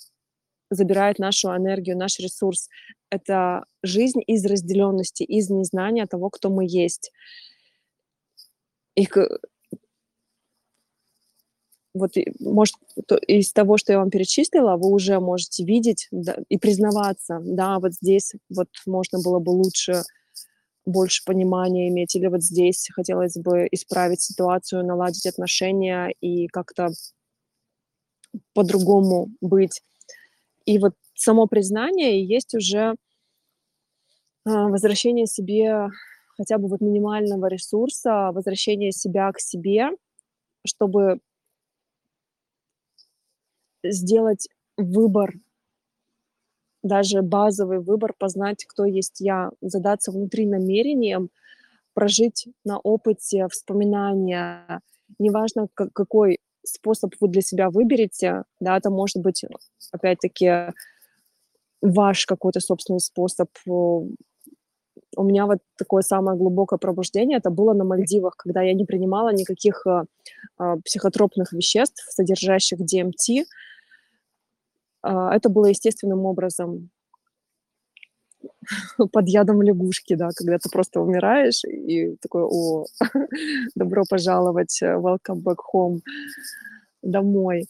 забирает 0.70 1.18
нашу 1.18 1.48
энергию, 1.48 1.96
наш 1.96 2.18
ресурс. 2.18 2.68
Это 3.10 3.64
жизнь 3.82 4.20
из 4.26 4.44
разделенности, 4.44 5.22
из 5.22 5.50
незнания 5.50 6.06
того, 6.06 6.30
кто 6.30 6.50
мы 6.50 6.64
есть. 6.66 7.12
И 8.94 9.06
вот, 11.94 12.12
может, 12.40 12.74
то- 13.06 13.16
из 13.16 13.52
того, 13.52 13.76
что 13.78 13.92
я 13.92 13.98
вам 14.00 14.10
перечислила, 14.10 14.76
вы 14.76 14.88
уже 14.90 15.20
можете 15.20 15.64
видеть 15.64 16.08
да, 16.10 16.36
и 16.48 16.58
признаваться, 16.58 17.40
да, 17.44 17.78
вот 17.78 17.92
здесь 17.94 18.32
вот 18.50 18.68
можно 18.86 19.20
было 19.22 19.38
бы 19.38 19.50
лучше, 19.50 20.02
больше 20.86 21.24
понимания 21.26 21.88
иметь, 21.88 22.14
или 22.16 22.28
вот 22.28 22.42
здесь 22.42 22.88
хотелось 22.94 23.36
бы 23.36 23.68
исправить 23.72 24.22
ситуацию, 24.22 24.84
наладить 24.86 25.26
отношения 25.26 26.14
и 26.20 26.48
как-то 26.48 26.88
по-другому 28.54 29.28
быть. 29.40 29.82
И 30.66 30.78
вот 30.78 30.94
само 31.14 31.46
признание 31.46 32.20
и 32.20 32.26
есть 32.26 32.54
уже 32.54 32.94
а, 34.46 34.68
возвращение 34.68 35.26
себе 35.26 35.88
хотя 36.36 36.58
бы 36.58 36.68
вот 36.68 36.80
минимального 36.80 37.46
ресурса, 37.46 38.30
возвращение 38.32 38.92
себя 38.92 39.30
к 39.32 39.38
себе, 39.40 39.90
чтобы 40.66 41.20
сделать 43.84 44.48
выбор, 44.76 45.34
даже 46.82 47.22
базовый 47.22 47.80
выбор, 47.80 48.14
познать, 48.18 48.64
кто 48.66 48.84
есть 48.84 49.20
я, 49.20 49.50
задаться 49.60 50.12
внутри 50.12 50.46
намерением, 50.46 51.30
прожить 51.94 52.48
на 52.64 52.78
опыте 52.78 53.48
вспоминания. 53.50 54.80
Неважно, 55.18 55.68
ка- 55.74 55.88
какой 55.92 56.38
способ 56.64 57.14
вы 57.20 57.28
для 57.28 57.42
себя 57.42 57.70
выберете, 57.70 58.44
да, 58.60 58.76
это 58.76 58.90
может 58.90 59.18
быть, 59.18 59.44
опять-таки, 59.92 60.72
ваш 61.80 62.26
какой-то 62.26 62.60
собственный 62.60 63.00
способ. 63.00 63.48
У 63.66 65.22
меня 65.22 65.46
вот 65.46 65.58
такое 65.78 66.02
самое 66.02 66.36
глубокое 66.36 66.78
пробуждение, 66.78 67.38
это 67.38 67.50
было 67.50 67.72
на 67.72 67.84
Мальдивах, 67.84 68.36
когда 68.36 68.62
я 68.62 68.74
не 68.74 68.84
принимала 68.84 69.32
никаких 69.32 69.86
а, 69.86 70.04
а, 70.58 70.76
психотропных 70.84 71.52
веществ, 71.52 72.04
содержащих 72.10 72.80
DMT. 72.80 73.44
А, 75.04 75.34
Это 75.36 75.50
было 75.50 75.66
естественным 75.66 76.24
образом 76.24 76.90
под 79.12 79.28
ядом 79.28 79.62
лягушки, 79.62 80.14
да, 80.14 80.28
когда 80.34 80.58
ты 80.58 80.70
просто 80.70 81.00
умираешь 81.00 81.62
и 81.64 82.16
такой, 82.22 82.42
о, 82.44 82.86
добро 83.74 84.04
пожаловать, 84.08 84.80
э, 84.82 84.94
welcome 84.96 85.42
back 85.42 85.58
home, 85.74 86.00
домой. 87.02 87.66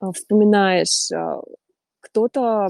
А, 0.00 0.12
Вспоминаешь, 0.12 1.10
а, 1.12 1.40
кто-то 2.00 2.68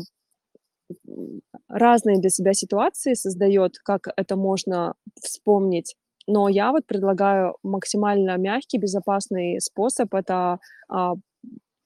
разные 1.68 2.20
для 2.20 2.31
себя 2.31 2.53
ситуации 2.53 3.14
создает, 3.14 3.79
как 3.79 4.09
это 4.16 4.37
можно 4.37 4.94
вспомнить. 5.22 5.94
Но 6.26 6.48
я 6.48 6.72
вот 6.72 6.87
предлагаю 6.87 7.57
максимально 7.62 8.37
мягкий, 8.37 8.79
безопасный 8.79 9.61
способ. 9.61 10.14
Это 10.14 10.59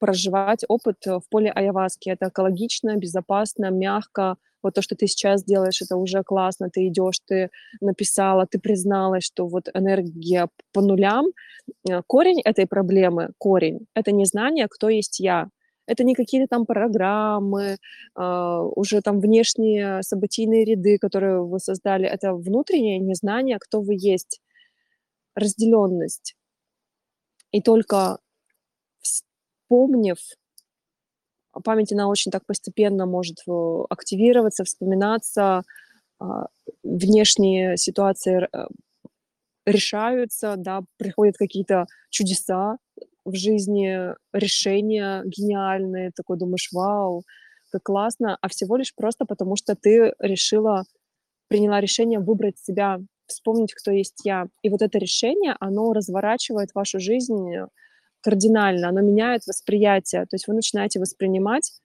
проживать 0.05 0.63
опыт 0.67 1.07
э, 1.07 1.15
в 1.19 1.23
поле 1.29 1.51
Аяваски. 1.51 2.09
Это 2.09 2.27
экологично, 2.29 2.95
безопасно, 2.97 3.71
мягко, 3.71 4.35
Вот 4.63 4.73
то, 4.75 4.81
что 4.81 4.95
ты 4.95 5.07
сейчас 5.07 5.43
делаешь, 5.43 5.81
это 5.81 5.95
уже 5.97 6.23
классно. 6.23 6.69
Ты 6.69 6.87
идешь, 6.87 7.19
ты 7.27 7.49
написала, 7.81 8.45
ты 8.45 8.59
призналась, 8.59 9.23
что 9.25 9.47
вот 9.47 9.69
энергия 9.75 10.47
по 10.73 10.81
нулям. 10.81 11.25
Э, 11.89 12.01
корень 12.07 12.41
этой 12.45 12.65
проблемы, 12.67 13.29
корень- 13.37 13.85
это 13.95 14.11
незнание, 14.11 14.67
кто 14.69 14.89
есть 14.89 15.19
я. 15.19 15.47
Это 15.87 16.03
не 16.03 16.15
какие-то 16.15 16.47
там 16.49 16.65
программы, 16.65 17.77
а, 18.15 18.61
уже 18.75 19.01
там 19.01 19.19
внешние 19.19 20.01
событийные 20.03 20.65
ряды, 20.65 20.97
которые 20.97 21.43
вы 21.43 21.59
создали. 21.59 22.07
Это 22.07 22.33
внутреннее 22.33 22.99
незнание, 22.99 23.57
кто 23.59 23.81
вы 23.81 23.95
есть, 23.99 24.41
разделенность. 25.35 26.35
И 27.51 27.61
только 27.61 28.17
вспомнив, 29.65 30.17
а 31.51 31.61
память, 31.61 31.93
она 31.93 32.07
очень 32.07 32.31
так 32.31 32.45
постепенно 32.45 33.05
может 33.05 33.37
э, 33.47 33.83
активироваться, 33.89 34.63
вспоминаться, 34.63 35.63
а, 36.19 36.47
внешние 36.83 37.77
ситуации 37.77 38.47
э, 38.51 38.67
решаются, 39.65 40.55
да, 40.57 40.81
приходят 40.97 41.37
какие-то 41.37 41.85
чудеса, 42.09 42.77
в 43.25 43.35
жизни 43.35 44.13
решения 44.33 45.23
гениальные, 45.25 46.11
такой 46.15 46.37
думаешь: 46.37 46.69
"Вау, 46.73 47.23
как 47.71 47.83
классно!" 47.83 48.37
А 48.41 48.49
всего 48.49 48.77
лишь 48.77 48.93
просто 48.95 49.25
потому, 49.25 49.55
что 49.55 49.75
ты 49.75 50.13
решила, 50.19 50.83
приняла 51.49 51.81
решение 51.81 52.19
выбрать 52.19 52.59
себя, 52.59 52.99
вспомнить, 53.27 53.73
кто 53.73 53.91
есть 53.91 54.21
я. 54.25 54.47
И 54.63 54.69
вот 54.69 54.81
это 54.81 54.99
решение, 54.99 55.55
оно 55.59 55.93
разворачивает 55.93 56.71
вашу 56.75 56.99
жизнь, 56.99 57.53
э, 57.55 57.67
кардинально, 58.25 58.89
оно 58.89 59.01
меняет 59.01 59.45
восприятие. 59.45 60.23
То 60.25 60.33
есть 60.33 60.47
вы 60.47 60.55
начинаете 60.55 60.99
воспринимать 60.99 61.79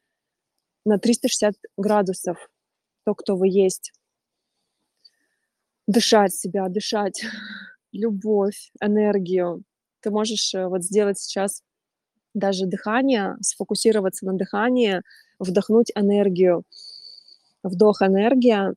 на 0.86 0.98
360 0.98 1.54
градусов 1.76 2.48
то, 3.04 3.14
кто 3.14 3.36
вы 3.36 3.48
есть. 3.48 3.92
Дышать 5.86 6.34
себя, 6.34 6.68
дышать 6.70 7.22
любовь, 7.92 8.72
энергию. 8.80 9.64
Ты 10.00 10.10
можешь, 10.10 10.54
э, 10.54 10.66
вот 10.66 10.82
сделать 10.82 11.18
сейчас 11.18 11.62
даже 12.32 12.64
дыхание, 12.64 13.36
сфокусироваться 13.42 14.24
на 14.24 14.32
дыхании, 14.32 15.02
вдохнуть 15.38 15.92
энергию. 15.94 16.64
Вдох- 17.62 18.00
энергия. 18.00 18.72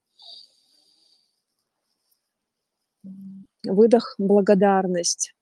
Выдох- 3.65 4.15
благодарность. 4.17 5.33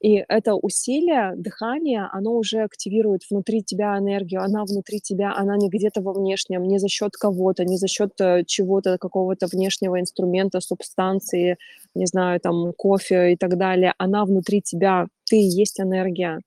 И 0.00 0.24
это 0.28 0.54
усилие, 0.54 1.34
дыхание, 1.36 2.08
оно 2.10 2.32
уже 2.32 2.62
активирует 2.62 3.22
внутри 3.30 3.62
тебя 3.62 3.98
энергию, 3.98 4.42
она 4.42 4.64
внутри 4.64 4.98
тебя, 4.98 5.34
она 5.36 5.58
не 5.58 5.68
где-то 5.68 6.00
во 6.00 6.14
внешнем, 6.14 6.62
не 6.62 6.78
за 6.78 6.88
счет 6.88 7.16
кого-то, 7.16 7.64
не 7.66 7.76
за 7.76 7.86
счет 7.86 8.18
э, 8.18 8.44
чего-то, 8.46 8.96
какого-то 8.96 9.46
внешнего 9.46 10.00
инструмента, 10.00 10.60
субстанции, 10.60 11.58
не 11.94 12.06
знаю, 12.06 12.40
там, 12.40 12.72
кофе 12.72 13.34
и 13.34 13.36
так 13.36 13.58
далее. 13.58 13.92
Она 13.98 14.24
внутри 14.24 14.62
тебя, 14.62 15.06
ты 15.28 15.36
есть 15.36 15.78
энергия. 15.80 16.40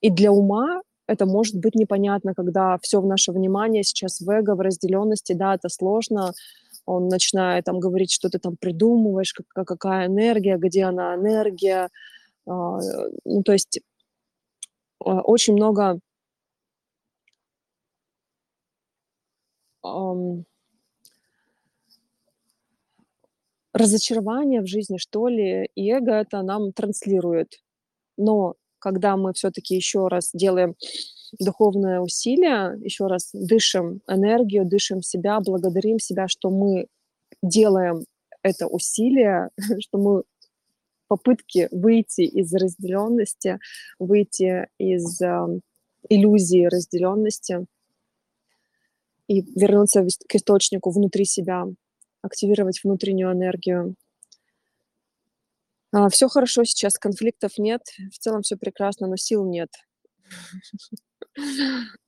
И 0.00 0.10
для 0.10 0.30
ума 0.30 0.82
это 1.08 1.26
может 1.26 1.56
быть 1.56 1.74
непонятно, 1.74 2.34
когда 2.34 2.78
все 2.80 3.00
в 3.00 3.06
наше 3.06 3.32
внимание 3.32 3.82
сейчас 3.82 4.20
в 4.20 4.30
эго, 4.30 4.54
в 4.54 4.60
разделенности, 4.60 5.32
да, 5.32 5.54
это 5.54 5.68
сложно, 5.68 6.34
он 6.86 7.08
начинает 7.08 7.64
там 7.64 7.80
говорить, 7.80 8.12
что 8.12 8.28
ты 8.28 8.38
там 8.38 8.56
придумываешь, 8.56 9.32
как, 9.32 9.66
какая 9.66 10.06
энергия, 10.06 10.56
где 10.56 10.84
она 10.84 11.14
энергия. 11.14 11.88
А, 12.46 12.78
ну, 13.24 13.42
то 13.42 13.52
есть 13.52 13.80
а, 15.04 15.20
очень 15.22 15.54
много 15.54 16.00
разочарования 23.74 24.62
в 24.62 24.66
жизни, 24.66 24.96
что 24.98 25.28
ли, 25.28 25.68
и 25.74 25.90
эго 25.90 26.12
это 26.12 26.42
нам 26.42 26.72
транслирует. 26.72 27.60
Но 28.16 28.54
когда 28.78 29.16
мы 29.16 29.32
все-таки 29.32 29.74
еще 29.74 30.08
раз 30.08 30.30
делаем 30.32 30.76
духовное 31.38 32.00
усилие, 32.00 32.78
еще 32.82 33.06
раз 33.06 33.30
дышим 33.32 34.00
энергию, 34.08 34.64
дышим 34.64 35.02
себя, 35.02 35.40
благодарим 35.40 35.98
себя, 35.98 36.28
что 36.28 36.50
мы 36.50 36.86
делаем 37.42 38.04
это 38.42 38.66
усилие, 38.66 39.50
что 39.80 39.98
мы 39.98 40.22
попытки 41.08 41.68
выйти 41.70 42.22
из 42.22 42.52
разделенности, 42.54 43.58
выйти 43.98 44.68
из 44.78 45.20
э, 45.20 45.60
иллюзии 46.08 46.66
разделенности 46.66 47.66
и 49.28 49.42
вернуться 49.58 50.06
к 50.28 50.34
источнику 50.34 50.90
внутри 50.90 51.24
себя, 51.24 51.66
активировать 52.22 52.80
внутреннюю 52.82 53.32
энергию. 53.32 53.94
А, 55.92 56.08
все 56.08 56.28
хорошо 56.28 56.64
сейчас, 56.64 56.98
конфликтов 56.98 57.58
нет, 57.58 57.82
в 58.12 58.18
целом 58.18 58.42
все 58.42 58.56
прекрасно, 58.56 59.06
но 59.06 59.16
сил 59.16 59.44
нет. 59.44 59.70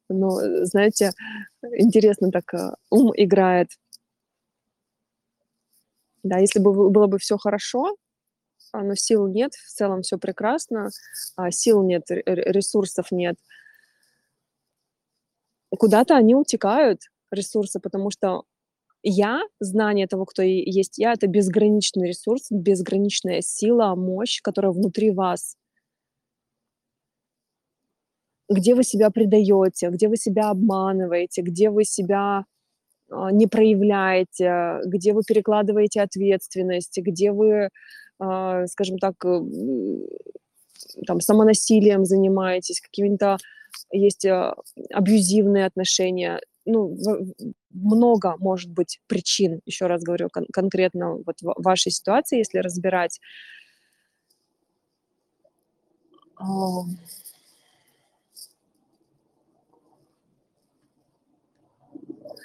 Но, 0.09 0.41
э, 0.41 0.65
знаете, 0.67 1.13
интересно 1.79 2.31
так, 2.31 2.53
э, 2.55 2.73
ум 2.91 3.13
играет. 3.17 3.69
Да, 6.23 6.39
если 6.39 6.59
бы 6.59 6.91
было 6.91 7.07
бы 7.07 7.19
все 7.19 7.37
хорошо, 7.39 7.97
а, 8.73 8.83
но 8.83 8.95
сил 8.95 9.29
нет, 9.29 9.55
в 9.55 9.69
целом 9.71 10.03
все 10.03 10.19
прекрасно, 10.19 10.91
а 11.37 11.51
сил 11.51 11.83
нет, 11.85 12.05
ресурсов 12.11 13.13
нет. 13.13 13.37
Куда-то 15.71 16.17
они 16.17 16.35
утекают, 16.35 17.01
ресурсы, 17.31 17.81
потому 17.81 18.11
что 18.11 18.45
я, 19.03 19.43
знание 19.61 20.07
того, 20.09 20.27
кто 20.27 20.43
есть 20.43 20.99
я- 20.99 21.13
это 21.15 21.27
безграничный 21.29 22.09
ресурс, 22.09 22.47
безграничная 22.51 23.43
сила, 23.43 23.95
мощь, 23.97 24.41
которая 24.43 24.73
внутри 24.73 25.11
вас 25.13 25.57
где 28.49 28.75
вы 28.75 28.85
себя 28.85 29.11
предаете, 29.11 29.89
где 29.89 30.09
вы 30.09 30.17
себя 30.17 30.51
обманываете, 30.51 31.43
где 31.43 31.71
вы 31.71 31.85
себя 31.85 32.45
а, 33.11 33.31
не 33.33 33.47
проявляете, 33.47 34.81
где 34.85 35.13
вы 35.13 35.23
перекладываете 35.27 36.03
ответственность, 36.03 36.99
где 36.99 37.33
вы, 37.33 37.71
а, 38.19 38.67
скажем 38.67 38.99
так, 38.99 39.15
там, 41.07 41.21
самонасилием 41.21 42.05
занимаетесь, 42.05 42.81
какими-то 42.81 43.39
есть 43.91 44.27
а, 44.27 44.55
абьюзивные 44.93 45.67
отношения. 45.67 46.41
Ну, 46.65 46.97
много 47.71 48.35
может 48.39 48.71
быть 48.71 49.01
причин, 49.07 49.61
еще 49.67 49.87
раз 49.87 50.03
говорю, 50.03 50.29
кон- 50.33 50.47
конкретно 50.53 51.17
вот 51.25 51.37
в 51.41 51.63
вашей 51.63 51.93
ситуации, 51.93 52.39
если 52.39 52.59
разбирать. 52.59 53.21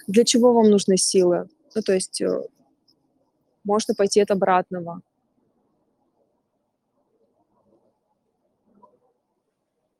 Для 0.07 0.23
чего 0.23 0.53
вам 0.53 0.69
нужны 0.69 0.97
силы? 0.97 1.47
Ну, 1.75 1.81
то 1.81 1.93
есть, 1.93 2.21
э, 2.21 2.41
можно 3.63 3.93
пойти 3.93 4.21
от 4.21 4.31
обратного. 4.31 5.01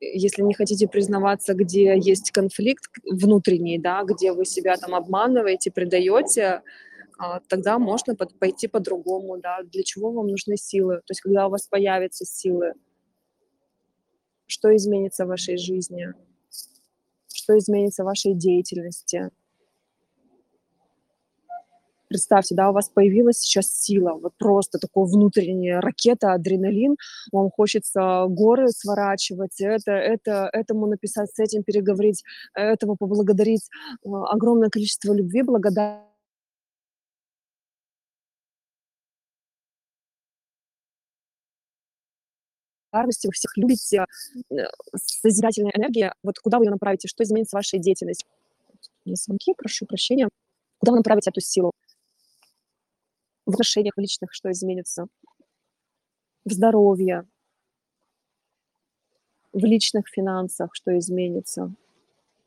Если 0.00 0.42
не 0.42 0.54
хотите 0.54 0.88
признаваться, 0.88 1.54
где 1.54 1.96
есть 1.96 2.32
конфликт 2.32 2.84
внутренний, 3.08 3.78
да, 3.78 4.02
где 4.02 4.32
вы 4.32 4.44
себя 4.44 4.76
там 4.76 4.94
обманываете, 4.94 5.70
предаете, 5.70 6.62
а, 7.18 7.38
тогда 7.48 7.78
можно 7.78 8.16
пойти 8.16 8.66
по-другому, 8.66 9.38
да. 9.38 9.62
Для 9.62 9.84
чего 9.84 10.10
вам 10.10 10.26
нужны 10.26 10.56
силы? 10.56 10.96
То 10.96 11.12
есть 11.12 11.20
когда 11.20 11.46
у 11.46 11.50
вас 11.50 11.68
появятся 11.68 12.24
силы, 12.24 12.74
что 14.46 14.74
изменится 14.74 15.24
в 15.24 15.28
вашей 15.28 15.56
жизни? 15.56 16.12
Что 17.32 17.56
изменится 17.56 18.02
в 18.02 18.06
вашей 18.06 18.34
деятельности? 18.34 19.30
Представьте, 22.12 22.54
да, 22.54 22.68
у 22.68 22.74
вас 22.74 22.90
появилась 22.90 23.38
сейчас 23.38 23.72
сила, 23.72 24.12
вот 24.12 24.34
просто 24.36 24.78
такая 24.78 25.04
внутренняя 25.06 25.80
ракета, 25.80 26.34
адреналин, 26.34 26.96
вам 27.32 27.50
хочется 27.50 28.26
горы 28.28 28.68
сворачивать, 28.68 29.58
это, 29.62 29.92
это, 29.92 30.50
этому 30.52 30.86
написать, 30.88 31.30
с 31.34 31.38
этим 31.38 31.62
переговорить, 31.62 32.22
этого 32.52 32.96
поблагодарить, 32.96 33.66
а, 34.04 34.26
огромное 34.26 34.68
количество 34.68 35.14
любви, 35.14 35.40
благодарности 35.40 36.02
вы 43.26 43.32
всех 43.32 43.56
любите, 43.56 44.04
э, 44.50 44.54
созидательная 44.94 45.72
энергия, 45.74 46.12
вот 46.22 46.38
куда 46.40 46.58
вы 46.58 46.66
ее 46.66 46.72
направите, 46.72 47.08
что 47.08 47.24
изменится 47.24 47.56
в 47.56 47.60
вашей 47.60 47.78
деятельности? 47.78 48.26
Звонки, 49.06 49.54
прошу 49.56 49.86
прощения. 49.86 50.28
Куда 50.78 50.92
вы 50.92 50.98
направите 50.98 51.30
эту 51.30 51.40
силу? 51.40 51.72
В 53.46 53.50
отношениях 53.50 53.94
личных, 53.96 54.32
что 54.32 54.50
изменится, 54.50 55.06
в 56.44 56.52
здоровье. 56.52 57.26
в 59.52 59.64
личных 59.64 60.08
финансах, 60.08 60.70
что 60.72 60.96
изменится, 60.98 61.72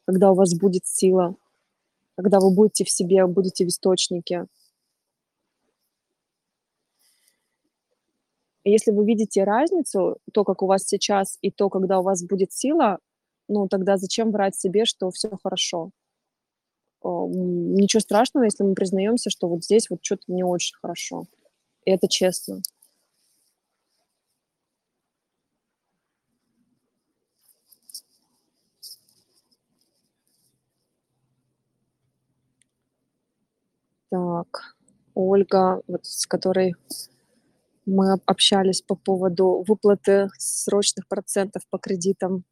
когда 0.06 0.32
у 0.32 0.36
вас 0.36 0.54
будет 0.56 0.86
сила, 0.86 1.36
когда 2.16 2.40
вы 2.40 2.54
будете 2.54 2.84
в 2.84 2.90
себе, 2.90 3.26
будете 3.28 3.66
в 3.66 3.68
источнике. 3.68 4.48
И 8.64 8.72
если 8.72 8.92
вы 8.92 9.06
видите 9.06 9.44
разницу, 9.44 10.18
то, 10.34 10.44
как 10.44 10.64
у 10.64 10.66
вас 10.66 10.86
сейчас, 10.86 11.38
и 11.42 11.52
то, 11.52 11.70
когда 11.70 12.00
у 12.00 12.04
вас 12.04 12.24
будет 12.24 12.52
сила, 12.52 12.98
ну, 13.48 13.68
тогда 13.68 13.98
зачем 13.98 14.32
врать 14.32 14.56
себе, 14.56 14.86
что 14.86 15.12
все 15.12 15.30
хорошо? 15.44 15.92
О, 17.06 17.28
ничего 17.30 18.00
страшного, 18.02 18.46
если 18.46 18.64
мы 18.64 18.74
признаемся, 18.74 19.30
что 19.30 19.48
вот 19.48 19.64
здесь 19.64 19.92
вот 19.92 20.00
что 20.02 20.16
то 20.18 20.24
не 20.28 20.44
очень 20.44 20.76
хорошо. 20.82 21.26
И 21.86 21.92
это 21.92 22.08
честно. 22.08 22.62
Так, 34.12 34.76
Ольга, 35.14 35.82
вот 35.88 36.06
с 36.06 36.26
которой 36.26 36.76
мы 37.86 38.14
общались 38.26 38.82
по 38.82 38.96
поводу 38.96 39.64
выплаты 39.68 40.30
срочных 40.38 41.08
процентов 41.08 41.64
по 41.70 41.78
кредитам. 41.78 42.44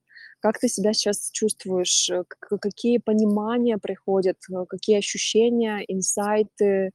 Как 0.43 0.59
ты 0.59 0.67
себя 0.67 0.91
сейчас 0.91 1.31
чувствуешь? 1.31 2.09
Э, 2.09 2.25
какие 2.59 2.97
понимания 2.97 3.77
приходят? 3.77 4.37
Э, 4.51 4.65
какие 4.67 4.97
ощущения, 4.97 5.85
инсайты? 5.87 6.91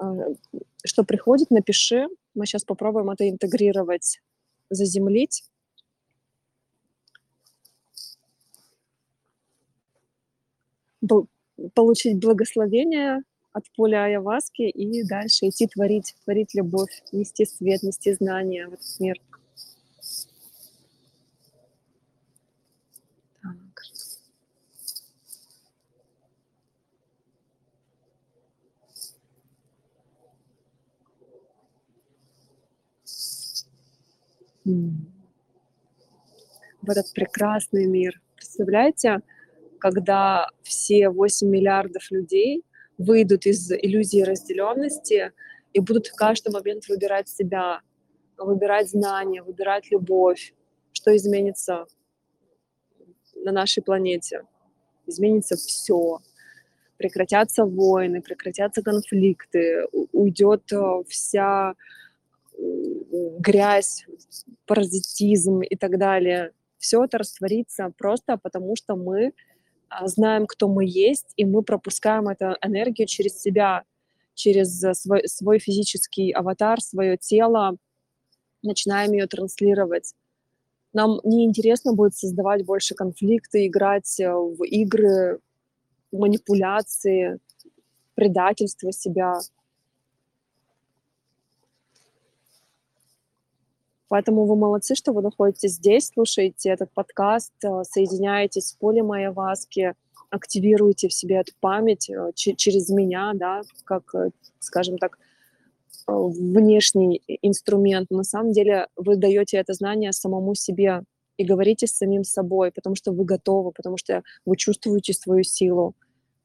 Э, 0.00 0.04
что 0.82 1.04
приходит, 1.04 1.50
напиши. 1.50 2.06
Мы 2.34 2.46
сейчас 2.46 2.64
попробуем 2.64 3.10
это 3.10 3.28
интегрировать, 3.28 4.22
заземлить. 4.70 5.44
Получить 11.74 12.18
благословение 12.18 13.18
от 13.52 13.64
поля 13.76 14.04
Аяваски 14.04 14.62
и 14.62 15.04
дальше 15.04 15.48
идти 15.48 15.66
творить, 15.66 16.14
творить 16.24 16.54
любовь, 16.54 17.02
нести 17.12 17.44
свет, 17.44 17.82
нести 17.82 18.14
знания 18.14 18.66
в 18.66 18.72
этот 18.72 18.98
мир. 18.98 19.20
В 34.64 35.00
этот 36.88 37.12
прекрасный 37.14 37.86
мир. 37.86 38.20
Представляете, 38.36 39.20
когда 39.78 40.48
все 40.62 41.08
8 41.08 41.48
миллиардов 41.48 42.10
людей 42.10 42.64
выйдут 42.98 43.46
из 43.46 43.72
иллюзии 43.72 44.22
разделенности 44.22 45.32
и 45.72 45.80
будут 45.80 46.08
в 46.08 46.14
каждый 46.14 46.52
момент 46.52 46.88
выбирать 46.88 47.28
себя, 47.28 47.80
выбирать 48.36 48.90
знания, 48.90 49.42
выбирать 49.42 49.90
любовь. 49.90 50.54
Что 50.92 51.16
изменится 51.16 51.86
на 53.34 53.52
нашей 53.52 53.82
планете? 53.82 54.42
Изменится 55.06 55.56
все. 55.56 56.20
Прекратятся 56.98 57.64
войны, 57.64 58.20
прекратятся 58.20 58.82
конфликты, 58.82 59.86
уйдет 60.12 60.70
э, 60.72 61.02
вся 61.08 61.74
грязь, 63.38 64.06
паразитизм 64.66 65.60
и 65.60 65.76
так 65.76 65.98
далее. 65.98 66.52
Все 66.78 67.04
это 67.04 67.18
растворится 67.18 67.92
просто 67.98 68.38
потому, 68.38 68.76
что 68.76 68.96
мы 68.96 69.32
а, 69.88 70.06
знаем, 70.06 70.46
кто 70.46 70.68
мы 70.68 70.84
есть, 70.86 71.32
и 71.36 71.44
мы 71.44 71.62
пропускаем 71.62 72.28
эту 72.28 72.56
энергию 72.62 73.06
через 73.06 73.40
себя, 73.40 73.84
через 74.34 74.82
э, 74.84 74.94
свой, 74.94 75.28
свой 75.28 75.58
физический 75.58 76.30
аватар, 76.30 76.80
свое 76.80 77.16
тело, 77.16 77.76
начинаем 78.62 79.12
ее 79.12 79.26
транслировать. 79.26 80.14
Нам 80.92 81.20
неинтересно 81.24 81.92
будет 81.92 82.14
создавать 82.14 82.64
больше 82.64 82.94
конфликты, 82.94 83.66
играть 83.66 84.20
э, 84.20 84.32
в 84.32 84.64
игры, 84.64 85.40
манипуляции, 86.12 87.38
предательство 88.14 88.92
себя. 88.92 89.40
Поэтому 94.10 94.44
вы 94.44 94.56
молодцы, 94.56 94.96
что 94.96 95.12
вы 95.12 95.22
находитесь 95.22 95.74
здесь, 95.74 96.08
слушаете 96.08 96.70
этот 96.70 96.92
подкаст, 96.92 97.52
э, 97.62 97.84
соединяетесь 97.84 98.66
с 98.66 98.72
полем 98.72 99.12
Айаваски, 99.12 99.94
активируете 100.30 101.06
в 101.06 101.12
себе 101.12 101.36
эту 101.36 101.52
память 101.60 102.10
э, 102.10 102.32
через 102.34 102.88
меня, 102.88 103.30
да, 103.34 103.62
как, 103.84 104.12
э, 104.16 104.30
скажем 104.58 104.98
так, 104.98 105.16
внешний 106.08 107.22
инструмент. 107.40 108.10
на 108.10 108.24
самом 108.24 108.50
деле 108.50 108.88
вы 108.96 109.14
даете 109.14 109.58
это 109.58 109.74
знание 109.74 110.12
самому 110.12 110.56
себе 110.56 111.04
и 111.36 111.44
говорите 111.44 111.86
с 111.86 111.92
самим 111.92 112.24
собой, 112.24 112.72
потому 112.72 112.96
что 112.96 113.12
вы 113.12 113.24
готовы, 113.24 113.70
потому 113.70 113.96
что 113.96 114.24
вы 114.44 114.56
чувствуете 114.56 115.12
свою 115.12 115.44
силу. 115.44 115.94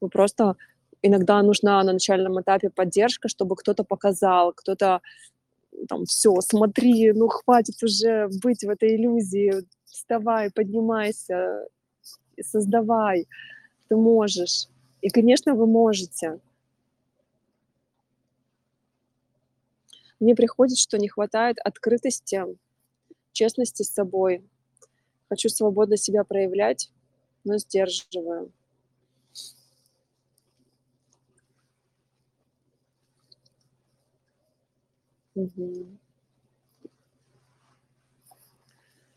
Вы 0.01 0.09
просто 0.09 0.55
иногда 1.01 1.41
нужна 1.41 1.82
на 1.84 1.93
начальном 1.93 2.39
этапе 2.39 2.70
поддержка, 2.70 3.28
чтобы 3.28 3.55
кто-то 3.55 3.84
показал, 3.84 4.53
кто-то 4.53 5.01
там, 5.88 6.05
все, 6.05 6.39
смотри, 6.41 7.11
ну 7.13 7.28
хватит 7.28 7.82
уже 7.84 8.30
быть 8.43 8.63
в 8.63 8.69
этой 8.69 8.95
иллюзии, 8.95 9.53
вставай, 9.86 10.51
поднимайся, 10.51 11.67
создавай, 12.41 13.28
ты 13.88 13.95
можешь. 13.95 14.67
И, 15.01 15.09
конечно, 15.09 15.53
вы 15.53 15.67
можете. 15.67 16.39
Мне 20.19 20.34
приходит, 20.36 20.78
что 20.78 20.97
не 20.97 21.09
хватает 21.09 21.57
открытости, 21.63 22.43
честности 23.34 23.84
с 23.84 23.93
собой. 23.93 24.43
Хочу 25.30 25.49
свободно 25.49 25.97
себя 25.97 26.23
проявлять, 26.23 26.91
но 27.43 27.57
сдерживаю. 27.57 28.51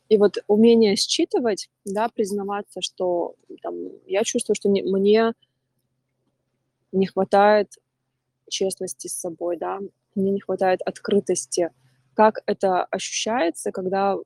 И 0.08 0.16
вот 0.16 0.38
умение 0.46 0.96
считывать, 0.96 1.68
да, 1.84 2.08
признаваться, 2.08 2.80
что 2.80 3.34
там 3.62 3.74
я 4.06 4.24
чувствую, 4.24 4.56
что 4.56 4.68
не 4.68 4.82
мне 4.82 5.32
не 6.92 7.06
хватает 7.06 7.74
честности 8.48 9.08
с 9.08 9.14
собой, 9.14 9.58
да, 9.58 9.80
мне 10.14 10.30
не 10.30 10.40
хватает 10.40 10.80
открытости. 10.82 11.70
Как 12.14 12.42
это 12.46 12.84
ощущается, 12.84 13.70
когда, 13.70 14.16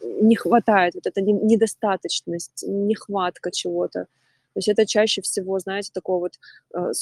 не 0.00 0.34
хватает, 0.34 0.94
вот 0.94 1.06
эта 1.06 1.20
не 1.20 1.32
недостаточность, 1.32 2.64
нехватка 2.66 3.52
чего-то. 3.52 4.06
То 4.58 4.60
есть 4.60 4.68
это 4.70 4.86
чаще 4.86 5.22
всего, 5.22 5.60
знаете, 5.60 5.90
такое 5.94 6.18
вот 6.18 6.32
э, 6.74 6.92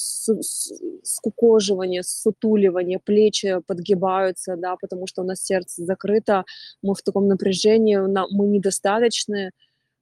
скукоживание, 1.03 2.03
сутуливание, 2.03 2.99
плечи 2.99 3.63
подгибаются, 3.67 4.57
да, 4.59 4.77
потому 4.79 5.07
что 5.07 5.23
у 5.23 5.25
нас 5.25 5.43
сердце 5.43 5.83
закрыто, 5.83 6.45
мы 6.83 6.95
в 6.95 7.01
таком 7.01 7.29
напряжении, 7.29 7.97
мы 7.97 8.47
недостаточны, 8.49 9.53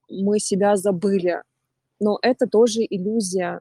мы 0.09 0.40
себя 0.40 0.74
забыли. 0.74 1.42
Но 2.00 2.18
это 2.22 2.48
тоже 2.48 2.80
иллюзия. 2.90 3.61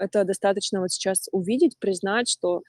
Это 0.00 0.24
достаточно 0.24 0.80
вот 0.80 0.90
сейчас 0.90 1.28
увидеть, 1.30 1.78
признать, 1.78 2.28
что 2.28 2.62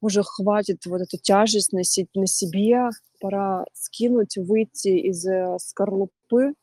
уже 0.00 0.22
хватит 0.22 0.86
вот 0.86 1.02
эту 1.02 1.18
тяжесть 1.18 1.74
носить 1.74 2.08
на 2.14 2.26
себе, 2.26 2.88
пора 3.20 3.66
скинуть, 3.74 4.38
выйти 4.38 4.88
из 4.88 5.26
э, 5.26 5.58
скорлупы, 5.60 6.54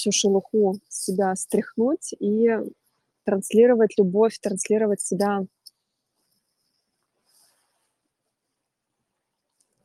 всю 0.00 0.12
шелуху 0.12 0.76
себя 0.88 1.36
стряхнуть 1.36 2.14
и 2.18 2.48
транслировать 3.24 3.98
любовь, 3.98 4.38
транслировать 4.38 5.02
себя. 5.02 5.44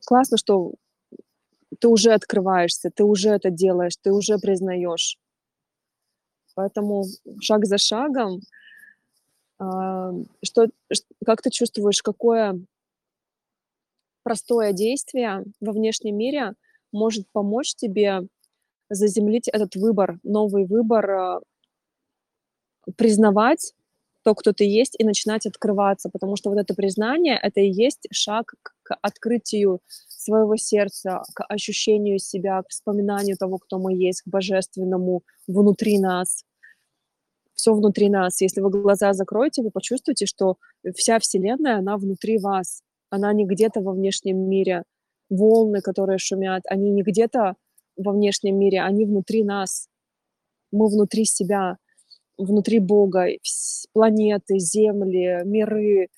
Классно, 0.06 0.38
что 0.38 0.72
ты 1.80 1.88
уже 1.88 2.12
открываешься, 2.12 2.90
ты 2.90 3.04
уже 3.04 3.30
это 3.30 3.50
делаешь, 3.50 3.96
ты 4.02 4.12
уже 4.12 4.38
признаешь. 4.38 5.16
Поэтому 6.54 7.04
шаг 7.40 7.66
за 7.66 7.78
шагом, 7.78 8.40
а, 9.58 10.12
что, 10.42 10.68
как 11.24 11.42
ты 11.42 11.50
чувствуешь, 11.50 12.02
какое 12.02 12.60
простое 14.22 14.72
действие 14.72 15.44
во 15.60 15.72
внешнем 15.72 16.16
мире 16.16 16.54
может 16.92 17.26
помочь 17.32 17.74
тебе 17.76 18.22
заземлить 18.88 19.48
этот 19.48 19.76
выбор, 19.76 20.18
новый 20.22 20.64
выбор, 20.64 21.10
а, 21.10 21.40
признавать 22.96 23.74
то, 24.22 24.34
кто 24.34 24.52
ты 24.52 24.64
есть, 24.64 24.96
и 24.98 25.04
начинать 25.04 25.46
открываться, 25.46 26.08
потому 26.10 26.36
что 26.36 26.50
вот 26.50 26.58
это 26.58 26.74
признание, 26.74 27.38
это 27.40 27.60
и 27.60 27.70
есть 27.70 28.08
шаг 28.10 28.54
к 28.82 28.96
открытию 29.00 29.80
своего 30.08 30.56
сердца, 30.56 31.22
к 31.34 31.44
ощущению 31.44 32.18
себя, 32.18 32.62
к 32.62 32.68
вспоминанию 32.70 33.36
того, 33.36 33.58
кто 33.58 33.78
мы 33.78 33.94
есть, 33.94 34.22
к 34.22 34.28
божественному 34.28 35.22
внутри 35.46 35.98
нас. 36.00 36.44
Все 37.54 37.72
внутри 37.72 38.10
нас. 38.10 38.40
Если 38.40 38.60
вы 38.60 38.70
глаза 38.70 39.12
закроете, 39.12 39.62
вы 39.62 39.70
почувствуете, 39.70 40.26
что 40.26 40.56
вся 40.94 41.18
Вселенная, 41.20 41.78
она 41.78 41.96
внутри 41.96 42.38
вас. 42.38 42.82
Она 43.10 43.32
не 43.32 43.46
где-то 43.46 43.80
во 43.80 43.92
внешнем 43.92 44.38
мире. 44.38 44.82
Волны, 45.30 45.80
которые 45.80 46.18
шумят, 46.18 46.62
они 46.68 46.90
не 46.90 47.02
где-то 47.02 47.54
во 47.96 48.12
внешнем 48.12 48.58
мире, 48.58 48.82
они 48.82 49.04
внутри 49.04 49.44
нас. 49.44 49.88
Мы 50.72 50.88
внутри 50.88 51.24
себя, 51.24 51.78
внутри 52.36 52.78
Бога, 52.78 53.28
планеты, 53.92 54.58
земли, 54.58 55.42
миры, 55.44 56.08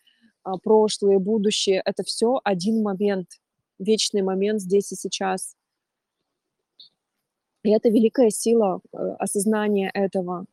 а, 0.43 0.59
прошлое, 0.59 1.19
будущее. 1.19 1.83
Это 1.85 2.03
все 2.03 2.41
один 2.45 2.83
момент, 2.83 3.29
вечный 3.79 4.23
момент 4.23 4.61
здесь 4.61 4.93
и 4.93 4.97
сейчас. 4.97 5.55
И 7.63 7.71
это 7.71 7.89
великая 7.89 8.31
сила 8.31 8.81
э, 8.93 8.97
осознания 9.19 9.91
этого. 9.93 10.47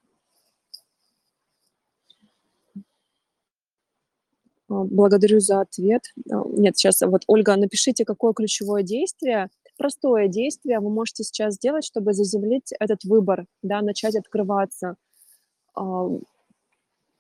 А, 4.68 4.84
благодарю 4.84 5.40
за 5.40 5.62
ответ. 5.62 6.04
А, 6.30 6.44
нет, 6.48 6.78
сейчас 6.78 7.02
вот, 7.02 7.24
Ольга, 7.28 7.56
напишите, 7.56 8.06
какое 8.06 8.34
ключевое 8.34 8.84
действие, 8.84 9.50
простое 9.78 10.28
действие 10.28 10.80
вы 10.80 10.90
можете 10.90 11.24
сейчас 11.24 11.56
сделать, 11.56 11.86
чтобы 11.86 12.14
заземлить 12.14 12.74
этот 12.80 13.04
выбор, 13.04 13.46
да, 13.62 13.82
начать 13.82 14.16
открываться, 14.16 14.96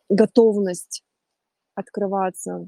готовность 0.10 1.03
открываться. 1.76 2.68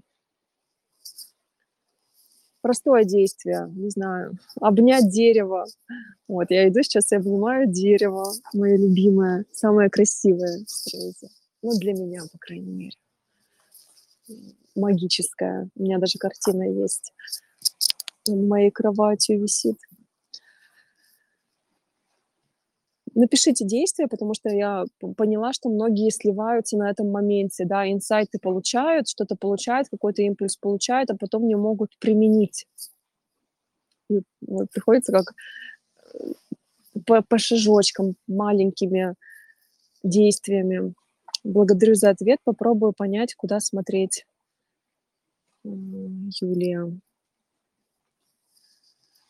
Простое 2.62 3.06
действие, 3.06 3.72
не 3.76 3.90
знаю, 3.90 4.38
обнять 4.60 5.10
дерево. 5.10 5.66
Вот, 6.28 6.48
я 6.50 6.68
иду 6.68 6.82
сейчас 6.84 7.12
и 7.12 7.16
обнимаю 7.16 7.68
дерево, 7.68 8.26
мое 8.54 8.78
любимое, 8.78 9.46
самое 9.54 9.90
красивое 9.90 10.66
в 10.66 11.28
Ну, 11.62 11.78
для 11.80 11.94
меня, 11.94 12.24
по 12.32 12.38
крайней 12.40 12.72
мере 12.72 12.98
магическая. 14.78 15.70
У 15.76 15.84
меня 15.84 15.98
даже 15.98 16.18
картина 16.18 16.64
есть. 16.64 17.14
На 18.28 18.48
моей 18.48 18.72
кровати 18.72 19.34
висит. 19.34 19.78
Напишите 23.16 23.66
действия, 23.66 24.08
потому 24.08 24.36
что 24.36 24.50
я 24.50 24.86
поняла, 25.16 25.52
что 25.52 25.70
многие 25.70 26.12
сливаются 26.12 26.78
на 26.78 26.88
этом 26.88 27.10
моменте, 27.10 27.66
да, 27.66 27.92
инсайты 27.92 28.38
получают, 28.38 29.10
что-то 29.10 29.36
получают, 29.36 29.90
какой-то 29.90 30.22
импульс 30.22 30.56
получают, 30.56 31.10
а 31.10 31.18
потом 31.18 31.48
не 31.48 31.56
могут 31.56 31.98
применить. 31.98 32.68
И 34.12 34.22
вот 34.42 34.70
приходится 34.70 35.12
как 35.12 35.34
э, 36.14 36.34
по, 37.08 37.24
по 37.24 37.40
шажочкам, 37.40 38.16
маленькими 38.28 39.16
действиями. 40.04 40.94
Благодарю 41.44 41.96
за 41.96 42.12
ответ, 42.12 42.40
попробую 42.44 42.94
понять, 42.94 43.34
куда 43.34 43.60
смотреть. 43.60 44.26
Юлия. 45.64 46.92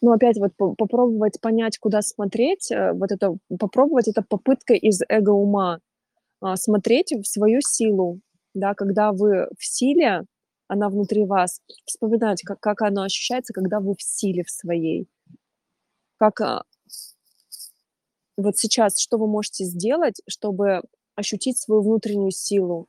Ну, 0.02 0.12
опять 0.12 0.38
вот 0.38 0.52
попробовать 0.78 1.42
понять, 1.42 1.80
куда 1.80 2.02
смотреть, 2.02 2.72
э, 2.72 2.94
вот 2.94 3.12
это 3.12 3.36
попробовать, 3.60 4.08
это 4.08 4.22
попытка 4.22 4.74
из 4.74 5.02
эго-ума 5.10 5.80
а, 6.40 6.56
смотреть 6.56 7.12
в 7.14 7.24
свою 7.26 7.62
силу, 7.62 8.20
да, 8.54 8.76
когда 8.76 9.12
вы 9.12 9.48
в 9.58 9.66
силе, 9.66 10.24
она 10.68 10.90
внутри 10.90 11.26
вас, 11.26 11.62
вспоминать, 11.86 12.42
как, 12.44 12.60
как 12.60 12.82
оно 12.84 13.04
ощущается, 13.04 13.54
когда 13.54 13.80
вы 13.80 13.96
в 13.96 14.04
силе 14.04 14.44
в 14.44 14.52
своей. 14.52 15.08
Как 16.18 16.42
а, 16.42 16.64
вот 18.38 18.58
сейчас, 18.58 19.00
что 19.00 19.18
вы 19.18 19.28
можете 19.28 19.64
сделать, 19.64 20.22
чтобы 20.28 20.84
ощутить 21.16 21.58
свою 21.58 21.82
внутреннюю 21.82 22.32
силу, 22.32 22.88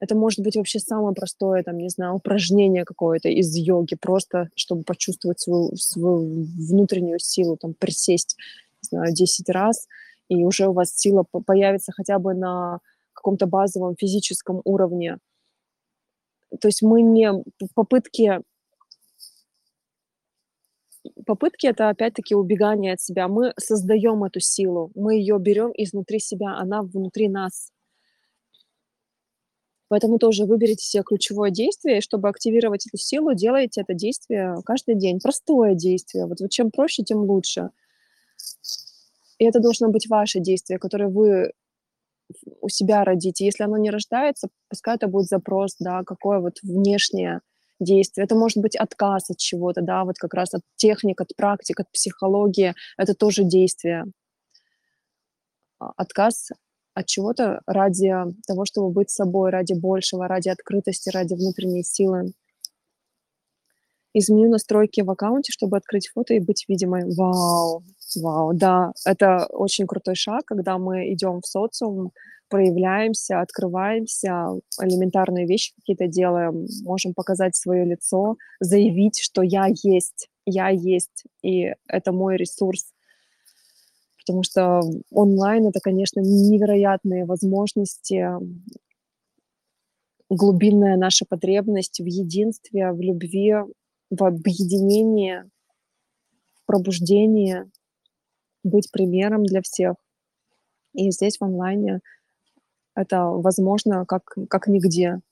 это 0.00 0.14
может 0.14 0.40
быть 0.40 0.56
вообще 0.56 0.78
самое 0.78 1.14
простое, 1.14 1.62
там, 1.62 1.78
не 1.78 1.88
знаю, 1.88 2.14
упражнение 2.14 2.84
какое-то 2.84 3.28
из 3.28 3.54
йоги, 3.56 3.96
просто 3.96 4.48
чтобы 4.54 4.84
почувствовать 4.84 5.40
свою, 5.40 5.74
свою 5.76 6.44
внутреннюю 6.44 7.18
силу, 7.18 7.56
там, 7.56 7.74
присесть, 7.74 8.36
не 8.82 8.86
знаю, 8.88 9.12
10 9.12 9.48
раз, 9.48 9.88
и 10.28 10.44
уже 10.44 10.68
у 10.68 10.72
вас 10.72 10.94
сила 10.94 11.24
появится 11.24 11.92
хотя 11.92 12.18
бы 12.18 12.34
на 12.34 12.78
каком-то 13.12 13.46
базовом 13.46 13.96
физическом 13.96 14.60
уровне. 14.64 15.18
То 16.60 16.68
есть 16.68 16.82
мы 16.82 17.02
не 17.02 17.32
попытки 17.74 18.40
попытки 21.26 21.66
это 21.66 21.88
опять-таки 21.88 22.34
убегание 22.34 22.94
от 22.94 23.00
себя. 23.00 23.28
Мы 23.28 23.52
создаем 23.56 24.24
эту 24.24 24.40
силу, 24.40 24.90
мы 24.94 25.14
ее 25.16 25.38
берем 25.38 25.72
изнутри 25.74 26.18
себя, 26.18 26.56
она 26.56 26.82
внутри 26.82 27.28
нас. 27.28 27.72
Поэтому 29.88 30.18
тоже 30.18 30.44
выберите 30.44 30.84
себе 30.84 31.02
ключевое 31.02 31.50
действие, 31.50 31.98
и 31.98 32.00
чтобы 32.02 32.28
активировать 32.28 32.86
эту 32.86 32.98
силу, 32.98 33.34
делайте 33.34 33.80
это 33.80 33.94
действие 33.94 34.56
каждый 34.64 34.96
день. 34.96 35.18
Простое 35.18 35.74
действие. 35.74 36.26
Вот, 36.26 36.40
вот 36.40 36.50
чем 36.50 36.70
проще, 36.70 37.02
тем 37.02 37.18
лучше. 37.18 37.70
И 39.38 39.44
это 39.44 39.60
должно 39.60 39.88
быть 39.88 40.08
ваше 40.08 40.40
действие, 40.40 40.78
которое 40.78 41.08
вы 41.08 41.52
у 42.60 42.68
себя 42.68 43.04
родите. 43.04 43.46
Если 43.46 43.64
оно 43.64 43.78
не 43.78 43.90
рождается, 43.90 44.48
пускай 44.68 44.96
это 44.96 45.08
будет 45.08 45.26
запрос, 45.26 45.76
да, 45.78 46.02
какое 46.04 46.40
вот 46.40 46.58
внешнее 46.62 47.40
действие. 47.80 48.24
Это 48.24 48.34
может 48.34 48.58
быть 48.58 48.76
отказ 48.76 49.30
от 49.30 49.38
чего-то, 49.38 49.80
да, 49.80 50.04
вот 50.04 50.18
как 50.18 50.34
раз 50.34 50.52
от 50.54 50.62
техник, 50.76 51.20
от 51.20 51.34
практик, 51.36 51.80
от 51.80 51.90
психологии. 51.90 52.74
Это 52.98 53.14
тоже 53.14 53.44
действие. 53.44 54.04
А, 55.78 55.92
отказ 55.96 56.50
от 56.98 57.06
чего-то 57.06 57.60
ради 57.66 58.12
того, 58.46 58.64
чтобы 58.64 58.90
быть 58.90 59.10
собой, 59.10 59.50
ради 59.50 59.72
большего, 59.72 60.26
ради 60.26 60.48
открытости, 60.48 61.10
ради 61.10 61.34
внутренней 61.34 61.84
силы. 61.84 62.32
Изменю 64.14 64.50
настройки 64.50 65.02
в 65.02 65.10
аккаунте, 65.10 65.52
чтобы 65.52 65.76
открыть 65.76 66.08
фото 66.08 66.34
и 66.34 66.40
быть 66.40 66.64
видимой. 66.66 67.04
Вау, 67.14 67.84
вау, 68.20 68.52
да, 68.52 68.92
это 69.04 69.46
очень 69.50 69.86
крутой 69.86 70.16
шаг, 70.16 70.44
когда 70.44 70.78
мы 70.78 71.12
идем 71.12 71.40
в 71.40 71.46
социум, 71.46 72.10
проявляемся, 72.48 73.40
открываемся, 73.40 74.48
элементарные 74.80 75.46
вещи 75.46 75.74
какие-то 75.76 76.08
делаем, 76.08 76.66
можем 76.82 77.14
показать 77.14 77.54
свое 77.54 77.84
лицо, 77.84 78.36
заявить, 78.58 79.20
что 79.20 79.42
я 79.42 79.66
есть, 79.84 80.30
я 80.46 80.68
есть, 80.70 81.24
и 81.42 81.74
это 81.86 82.10
мой 82.10 82.38
ресурс, 82.38 82.86
потому 84.28 84.42
что 84.42 84.82
онлайн 85.10 85.68
это, 85.68 85.80
конечно, 85.80 86.20
невероятные 86.20 87.24
возможности, 87.24 88.26
глубинная 90.28 90.98
наша 90.98 91.24
потребность 91.26 91.98
в 91.98 92.04
единстве, 92.04 92.92
в 92.92 93.00
любви, 93.00 93.54
в 94.10 94.22
объединении, 94.22 95.44
в 96.56 96.66
пробуждении, 96.66 97.70
быть 98.62 98.92
примером 98.92 99.44
для 99.44 99.62
всех. 99.62 99.94
И 100.92 101.10
здесь 101.10 101.38
в 101.38 101.44
онлайне 101.44 102.00
это 102.94 103.24
возможно 103.24 104.04
как, 104.04 104.24
как 104.50 104.66
нигде. 104.66 105.22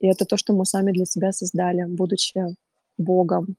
И 0.00 0.06
это 0.06 0.24
то, 0.24 0.38
что 0.38 0.54
мы 0.54 0.64
сами 0.64 0.92
для 0.92 1.04
себя 1.04 1.30
создали, 1.32 1.84
будучи 1.84 2.40
Богом, 2.96 3.56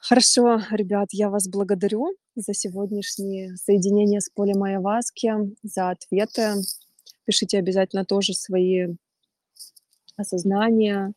Хорошо, 0.00 0.60
ребят, 0.70 1.08
я 1.10 1.28
вас 1.28 1.48
благодарю 1.48 2.14
за 2.36 2.54
сегодняшнее 2.54 3.56
соединение 3.56 4.20
с 4.20 4.30
полем 4.30 4.62
Айаваски, 4.62 5.32
за 5.64 5.90
ответы. 5.90 6.54
Пишите 7.24 7.58
обязательно 7.58 8.04
тоже 8.04 8.32
свои 8.32 8.94
осознания, 10.16 11.12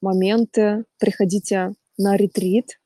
моменты. 0.00 0.84
Приходите 0.98 1.74
на 1.98 2.16
ретрит. 2.16 2.80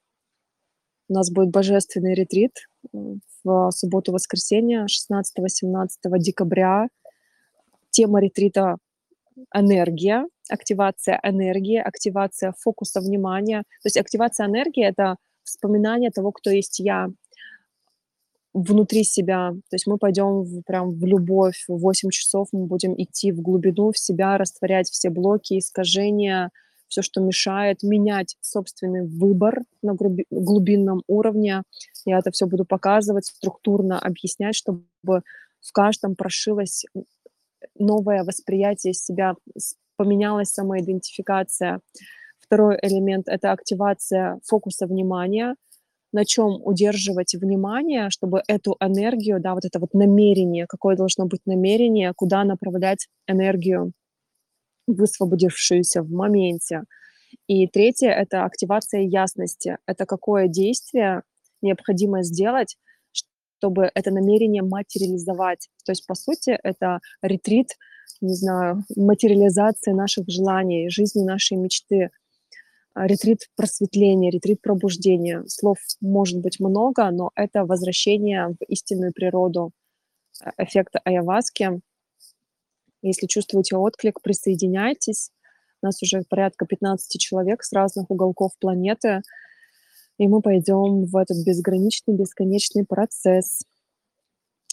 У 1.09 1.15
нас 1.15 1.31
будет 1.31 1.51
божественный 1.51 2.15
ретрит 2.15 2.67
в 2.93 3.71
субботу-воскресенье 3.71 4.87
16-18 4.87 5.87
декабря. 6.19 6.89
Тема 7.91 8.21
ретрита 8.21 8.77
энергия, 9.55 10.27
активация 10.51 11.21
энергии, 11.23 11.79
активация 11.79 12.53
фокуса 12.59 13.01
внимания. 13.01 13.63
То 13.83 13.87
есть 13.87 13.97
активация 13.97 14.47
энергии— 14.47 14.85
это 14.87 15.17
вспоминание 15.49 16.11
того, 16.11 16.33
кто 16.33 16.51
есть 16.51 16.79
я 16.81 17.09
внутри 18.55 19.05
себя. 19.05 19.53
То 19.71 19.75
есть 19.75 19.87
мы 19.87 19.99
пойдем 19.99 20.43
в, 20.43 20.63
прям 20.63 20.91
в 20.91 21.05
любовь, 21.05 21.65
в 21.69 21.79
8 21.79 22.11
часов 22.11 22.49
мы 22.53 22.67
будем 22.67 22.95
идти 22.97 23.33
в 23.33 23.41
глубину, 23.41 23.93
в 23.93 23.99
себя, 23.99 24.39
растворять 24.39 24.89
все 24.89 25.11
блоки, 25.11 25.59
искажения, 25.59 26.51
все, 26.89 27.03
что 27.03 27.21
мешает, 27.21 27.83
менять 27.83 28.37
собственный 28.41 29.07
выбор 29.07 29.61
на 29.83 29.95
глубинном 30.31 31.03
уровне. 31.07 31.63
Я 32.05 32.19
это 32.19 32.31
все 32.31 32.47
буду 32.47 32.65
показывать, 32.65 33.27
структурно 33.27 33.99
объяснять, 33.99 34.55
чтобы 34.55 34.83
в 35.05 35.73
каждом 35.73 36.17
прошилось 36.17 36.87
новое 37.79 38.25
восприятие 38.25 38.95
себя 38.95 39.35
поменялась 39.97 40.49
самоидентификация. 40.49 41.81
Второй 42.49 42.79
элемент- 42.81 43.29
это 43.29 43.53
активация 43.53 44.41
фокуса 44.47 44.87
внимания. 44.87 45.55
На 46.13 46.25
чем 46.25 46.63
удерживать 46.65 47.35
внимание, 47.35 48.09
чтобы 48.09 48.43
эту 48.49 48.77
энергию, 48.81 49.39
да, 49.39 49.53
вот 49.53 49.67
это 49.67 49.79
вот 49.79 49.93
намерение, 49.93 50.65
какое 50.67 50.97
должно 50.97 51.27
быть 51.27 51.43
намерение, 51.45 52.15
куда 52.17 52.45
направлять 52.45 53.09
энергию, 53.27 53.93
высвободившуюся 54.87 56.03
в 56.03 56.11
моменте. 56.11 56.85
И 57.49 57.67
третье- 57.67 58.09
это 58.11 58.45
активация 58.45 59.03
ясности. 59.03 59.77
Это 59.87 60.07
какое 60.07 60.49
действие 60.49 61.23
необходимо 61.61 62.23
сделать, 62.23 62.79
чтобы 63.13 63.91
это 63.95 64.11
намерение 64.11 64.63
материализовать. 64.63 65.69
То 65.85 65.93
есть, 65.93 66.07
по 66.07 66.15
сути, 66.15 66.59
это 66.63 67.01
ретрит, 67.21 67.69
не 68.23 68.35
знаю, 68.35 68.85
материализация 68.97 69.95
наших 69.95 70.25
желаний, 70.29 70.89
жизни 70.89 71.23
нашей 71.25 71.59
мечты, 71.59 72.09
ретрит 73.07 73.49
просветления, 73.57 74.31
ретрит 74.31 74.61
пробуждения. 74.61 75.45
Слов 75.47 75.79
может 76.01 76.39
быть 76.41 76.61
много, 76.61 77.11
но 77.11 77.31
это 77.35 77.65
возвращение 77.65 78.49
в 78.49 78.65
истинную 78.65 79.13
природу 79.13 79.73
э, 80.43 80.51
эффекта 80.59 81.01
айаваски. 81.05 81.81
Если 83.03 83.27
чувствуете 83.27 83.77
отклик, 83.77 84.21
присоединяйтесь. 84.23 85.31
У 85.81 85.87
нас 85.87 86.03
уже 86.03 86.23
порядка 86.29 86.67
15 86.67 87.21
человек 87.21 87.63
с 87.63 87.73
разных 87.73 88.11
уголков 88.11 88.53
планеты, 88.59 89.23
и 90.19 90.27
мы 90.27 90.43
пойдем 90.43 91.05
в 91.05 91.17
этот 91.17 91.45
безграничный, 91.47 92.15
бесконечный 92.15 92.85
процесс. 92.85 93.63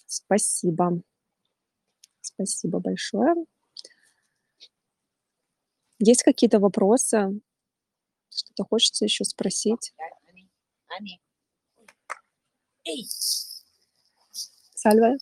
Спасибо. 0.07 1.01
Спасибо 2.21 2.79
большое. 2.79 3.35
Есть 5.99 6.23
какие-то 6.23 6.59
вопросы? 6.59 7.39
Что-то 8.35 8.65
хочется 8.65 9.05
еще 9.05 9.23
спросить? 9.23 9.93
Сальва? 14.75 15.15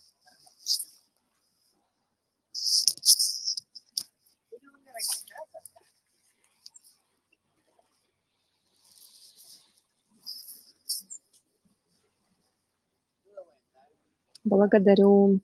Благодарю. 14.44 15.40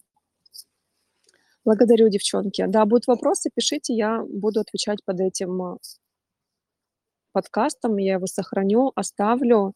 Благодарю, 1.64 2.08
девчонки. 2.08 2.64
Да, 2.66 2.84
будут 2.84 3.06
вопросы, 3.06 3.50
пишите, 3.54 3.94
я 3.94 4.24
буду 4.28 4.60
отвечать 4.60 5.04
под 5.04 5.20
этим 5.20 5.62
э, 5.62 5.76
подкастом. 7.32 7.96
Я 7.96 8.14
его 8.14 8.26
сохраню, 8.26 8.92
оставлю. 8.94 9.74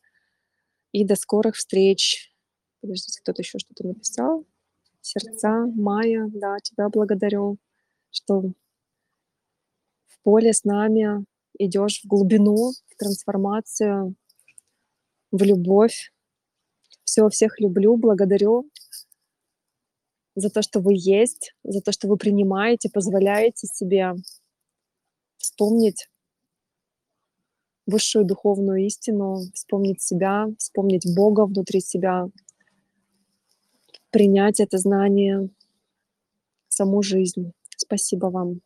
И 0.93 1.05
до 1.05 1.17
скорых 1.17 1.57
встреч. 1.57 2.33
Подождите, 2.81 3.21
кто-то 3.21 3.43
еще 3.43 3.59
что-то 3.59 3.87
написал. 3.87 4.47
Сердца, 5.01 5.67
Майя, 5.75 6.29
да, 6.33 6.57
тебя 6.63 6.89
благодарю, 6.89 7.59
что 8.11 8.53
в 10.07 10.21
поле 10.23 10.53
с 10.53 10.65
нами 10.65 11.25
идешь 11.59 12.01
в 12.03 12.07
глубину, 12.07 12.73
в 12.87 12.97
трансформацию, 12.97 14.15
в 15.31 15.43
любовь. 15.43 16.13
Все, 17.05 17.29
всех 17.29 17.61
люблю, 17.61 17.97
благодарю 17.97 18.71
за 20.35 20.51
то, 20.51 20.63
что 20.63 20.81
вы 20.81 20.95
есть, 20.97 21.55
за 21.63 21.81
то, 21.81 21.93
что 21.93 22.09
вы 22.09 22.17
принимаете, 22.17 22.91
позволяете 22.91 23.67
себе 23.67 24.15
вспомнить 25.39 26.09
высшую 27.87 28.25
духовную 28.25 28.85
истину, 28.87 29.41
вспомнить 29.55 30.03
себя, 30.03 30.49
вспомнить 30.59 31.07
Бога 31.15 31.47
внутри 31.47 31.81
себя, 31.81 32.29
принять 34.11 34.61
это 34.61 34.79
знание, 34.79 35.49
саму 36.69 37.03
жизнь. 37.03 37.53
Спасибо 37.77 38.27
вам. 38.27 38.61